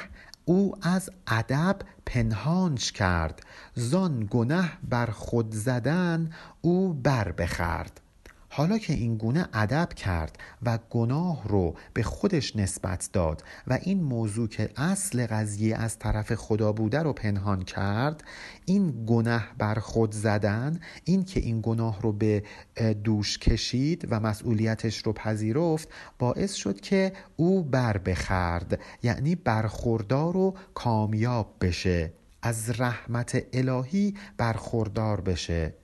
او 0.48 0.74
از 0.82 1.11
ادب 1.26 1.76
پنهانش 2.06 2.92
کرد. 2.92 3.42
زان 3.74 4.28
گنه 4.30 4.70
بر 4.88 5.06
خود 5.06 5.54
زدن 5.54 6.30
او 6.61 6.92
بر 6.94 7.32
بخرد. 7.32 8.00
حالا 8.59 8.79
که 8.79 8.92
این 8.92 9.16
گونه 9.16 9.49
ادب 9.53 9.88
کرد 9.97 10.38
و 10.62 10.79
گناه 10.90 11.49
رو 11.49 11.75
به 11.94 12.03
خودش 12.03 12.57
نسبت 12.57 13.09
داد 13.12 13.44
و 13.66 13.79
این 13.83 14.03
موضوع 14.03 14.49
که 14.49 14.71
اصل 14.77 15.27
قضیه 15.27 15.77
از 15.77 15.99
طرف 15.99 16.35
خدا 16.35 16.73
بوده 16.73 17.03
رو 17.03 17.12
پنهان 17.12 17.62
کرد 17.62 18.25
این 18.64 19.05
گناه 19.07 19.47
بر 19.59 19.75
خود 19.75 20.12
زدن 20.12 20.81
این 21.05 21.25
که 21.25 21.40
این 21.40 21.61
گناه 21.62 22.03
رو 22.03 22.12
به 22.12 22.42
دوش 23.05 23.38
کشید 23.38 24.09
و 24.11 24.21
مسئولیتش 24.21 24.99
رو 24.99 25.12
پذیرفت 25.12 25.88
باعث 26.18 26.55
شد 26.55 26.81
که 26.81 27.12
او 27.37 27.62
بر 27.62 27.99
بخرد 27.99 28.81
یعنی 29.03 29.35
برخوردار 29.35 30.37
و 30.37 30.57
کامیاب 30.75 31.55
بشه 31.61 32.12
از 32.42 32.81
رحمت 32.81 33.42
الهی 33.53 34.14
برخوردار 34.37 35.21
بشه. 35.21 35.75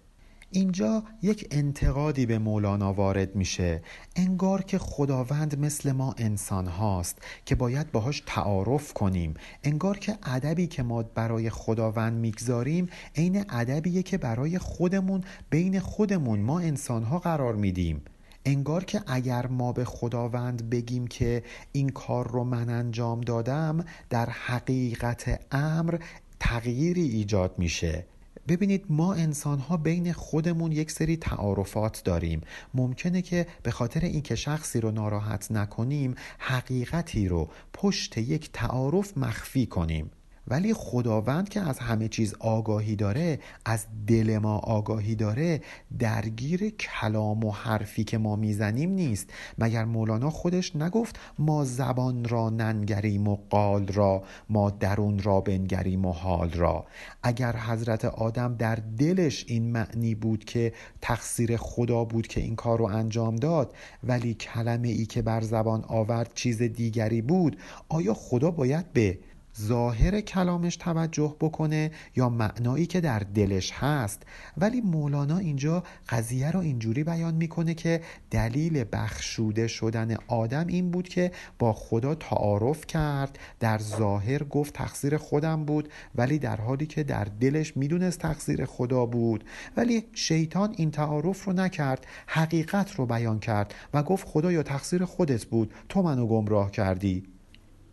اینجا 0.57 1.03
یک 1.23 1.49
انتقادی 1.51 2.27
به 2.27 2.39
مولانا 2.39 2.93
وارد 2.93 3.37
میشه 3.37 3.83
انگار 4.17 4.63
که 4.63 4.79
خداوند 4.79 5.59
مثل 5.59 5.93
ما 5.93 6.15
انسان 6.19 6.67
هاست 6.67 7.19
که 7.45 7.55
باید 7.55 7.93
باهاش 7.93 8.23
تعارف 8.27 8.93
کنیم. 8.93 9.35
انگار 9.65 9.99
که 9.99 10.19
ادبی 10.23 10.67
که 10.67 10.83
ما 10.83 11.03
برای 11.03 11.51
خداوند 11.51 12.19
می‌گذاریم 12.19 12.89
عین 13.17 13.45
ادبیه 13.49 14.03
که 14.03 14.19
برای 14.19 14.59
خودمون 14.59 15.25
بین 15.51 15.81
خودمون 15.81 16.41
ما 16.41 16.61
انسان 16.61 17.03
ها 17.03 17.19
قرار 17.19 17.55
میدیم. 17.55 18.03
انگار 18.45 18.85
که 18.85 19.01
اگر 19.07 19.47
ما 19.47 19.73
به 19.73 19.85
خداوند 19.85 20.71
بگیم 20.71 21.07
که 21.07 21.43
این 21.73 21.89
کار 21.89 22.29
رو 22.29 22.45
من 22.45 22.69
انجام 22.69 23.21
دادم 23.21 23.85
در 24.11 24.31
حقیقت 24.31 25.41
امر 25.53 25.99
تغییری 26.41 27.09
ایجاد 27.09 27.55
میشه. 27.59 28.07
ببینید 28.49 28.85
ما 28.89 29.15
انسان 29.15 29.59
ها 29.59 29.77
بین 29.77 30.13
خودمون 30.13 30.73
یک 30.73 30.91
سری 30.91 31.17
تعارفات 31.17 32.03
داریم. 32.05 32.41
ممکنه 32.75 33.23
که 33.23 33.47
به 33.63 33.71
خاطر 33.71 34.01
اینکه 34.01 34.35
شخصی 34.35 34.81
رو 34.81 34.91
ناراحت 34.91 35.53
نکنیم 35.53 36.15
حقیقتی 36.39 37.29
رو 37.29 37.49
پشت 37.73 38.19
یک 38.19 38.51
تعارف 38.53 39.19
مخفی 39.19 39.67
کنیم. 39.67 40.11
ولی 40.49 40.75
خداوند 40.75 41.49
که 41.49 41.61
از 41.61 41.79
همه 41.79 42.09
چیز 42.09 42.35
آگاهی 42.39 42.97
داره 42.97 43.39
از 43.65 43.87
دل 44.07 44.39
ما 44.39 44.59
آگاهی 44.59 45.15
داره 45.15 45.61
درگیر 45.99 46.71
کلام 46.71 47.45
و 47.45 47.51
حرفی 47.51 48.05
که 48.05 48.19
ما 48.19 48.37
می‌زنیم 48.37 48.91
نیست. 48.91 49.31
مگر 49.59 49.85
مولانا 49.85 50.31
خودش 50.31 50.77
نگفت 50.77 51.19
ما 51.39 51.65
زبان 51.65 52.25
را 52.25 52.51
ننگریم 52.51 53.29
و 53.29 53.37
قال 53.51 53.87
را 53.87 54.23
ما 54.51 54.71
درون 54.71 55.19
را 55.23 55.41
بنگریم 55.41 56.05
و 56.05 56.13
حال 56.13 56.51
را. 56.51 56.87
اگر 57.23 57.57
حضرت 57.57 58.05
آدم 58.05 58.55
در 58.55 58.79
دلش 58.99 59.45
این 59.49 59.73
معنی 59.73 60.15
بود 60.15 60.45
که 60.45 60.73
تقصیر 61.01 61.57
خدا 61.57 62.05
بود 62.05 62.27
که 62.27 62.41
این 62.41 62.57
کار 62.57 62.79
رو 62.79 62.85
انجام 62.85 63.37
داد 63.37 63.75
ولی 64.05 64.35
کلمه 64.35 64.89
ای 64.89 65.07
که 65.07 65.23
بر 65.23 65.41
زبان 65.41 65.85
آورد 65.89 66.31
چیز 66.35 66.63
دیگری 66.63 67.23
بود 67.23 67.59
آیا 67.89 68.15
خدا 68.15 68.51
باید 68.51 68.93
به 68.93 69.19
ظاهر 69.61 70.21
کلامش 70.21 70.77
توجه 70.77 71.37
بکنه 71.41 71.91
یا 72.17 72.29
معنایی 72.29 72.87
که 72.87 73.01
در 73.01 73.19
دلش 73.19 73.73
هست. 73.73 74.23
ولی 74.57 74.81
مولانا 74.81 75.39
اینجا 75.39 75.83
قضیه 76.09 76.51
رو 76.51 76.61
اینجوری 76.61 77.05
بیان 77.05 77.35
می‌کنه 77.35 77.75
که 77.75 78.01
دلیل 78.31 78.85
بخشوده 78.93 79.67
شدن 79.67 80.17
آدم 80.29 80.67
این 80.67 80.91
بود 80.91 81.09
که 81.09 81.33
با 81.59 81.73
خدا 81.73 82.15
تعارف 82.15 82.87
کرد 82.87 83.39
در 83.61 83.79
ظاهر 83.79 84.43
گفت 84.45 84.75
تقصیر 84.75 85.17
خودم 85.17 85.65
بود 85.65 85.89
ولی 86.15 86.39
در 86.39 86.57
حالی 86.57 86.87
که 86.87 87.03
در 87.03 87.25
دلش 87.25 87.77
می‌دونست 87.77 88.19
تقصیر 88.19 88.65
خدا 88.65 89.07
بود. 89.07 89.45
ولی 89.77 90.05
شیطان 90.13 90.75
این 90.77 90.91
تعارف 90.91 91.45
رو 91.45 91.53
نکرد 91.53 92.07
حقیقت 92.27 92.95
رو 92.95 93.07
بیان 93.07 93.39
کرد 93.39 93.75
و 93.95 94.03
گفت 94.03 94.29
خدا 94.29 94.53
یا 94.53 94.63
تقصیر 94.63 95.05
خودت 95.05 95.45
بود 95.45 95.75
تو 95.89 96.03
منو 96.03 96.27
گمراه 96.27 96.71
کردی. 96.71 97.34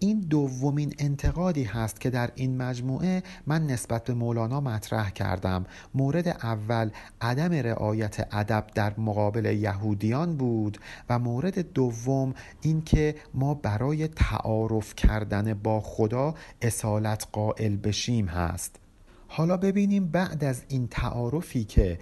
این 0.03 0.19
دومین 0.19 0.93
انتقادی 0.99 1.63
هست 1.63 2.01
که 2.01 2.09
در 2.09 2.31
این 2.35 2.57
مجموعه 2.57 3.23
من 3.47 3.67
نسبت 3.67 4.03
به 4.03 4.13
مولانا 4.13 4.61
مطرح 4.61 5.09
کردم. 5.09 5.65
مورد 5.95 6.27
اول 6.27 6.89
عدم 7.21 7.53
رعایت 7.53 8.27
ادب 8.31 8.67
در 8.75 8.93
مقابل 8.97 9.45
یهودیان 9.45 10.37
بود 10.37 10.77
و 11.09 11.19
مورد 11.19 11.73
دوم 11.73 12.33
اینکه 12.61 13.15
ما 13.33 13.53
برای 13.53 14.07
تعارف 14.07 14.95
کردن 14.95 15.53
با 15.53 15.81
خدا 15.81 16.35
اصالت 16.61 17.27
قائل 17.31 17.75
بشیم 17.75 18.25
هست. 18.25 18.75
حالا 19.27 19.57
ببینیم 19.57 20.07
بعد 20.07 20.43
از 20.43 20.63
این 20.67 20.87
تعارفی 20.87 21.63
که 21.63 21.99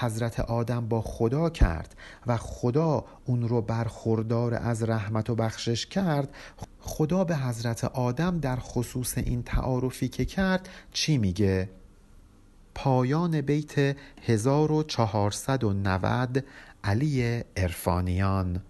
حضرت 0.00 0.40
آدم 0.40 0.88
با 0.88 1.02
خدا 1.02 1.50
کرد 1.50 1.94
و 2.26 2.36
خدا 2.36 3.04
اون 3.24 3.48
رو 3.48 3.62
برخوردار 3.62 4.54
از 4.54 4.82
رحمت 4.82 5.30
و 5.30 5.34
بخشش 5.34 5.86
کرد 5.86 6.34
خدا 6.80 7.24
به 7.24 7.36
حضرت 7.36 7.84
آدم 7.84 8.38
در 8.38 8.56
خصوص 8.56 9.18
این 9.18 9.42
تعارفی 9.42 10.08
که 10.08 10.24
کرد 10.24 10.68
چی 10.92 11.18
میگه؟ 11.18 11.68
پایان 12.74 13.40
بیت 13.40 13.96
1490 14.26 16.44
علی 16.84 17.42
ارفانیان 17.56 18.62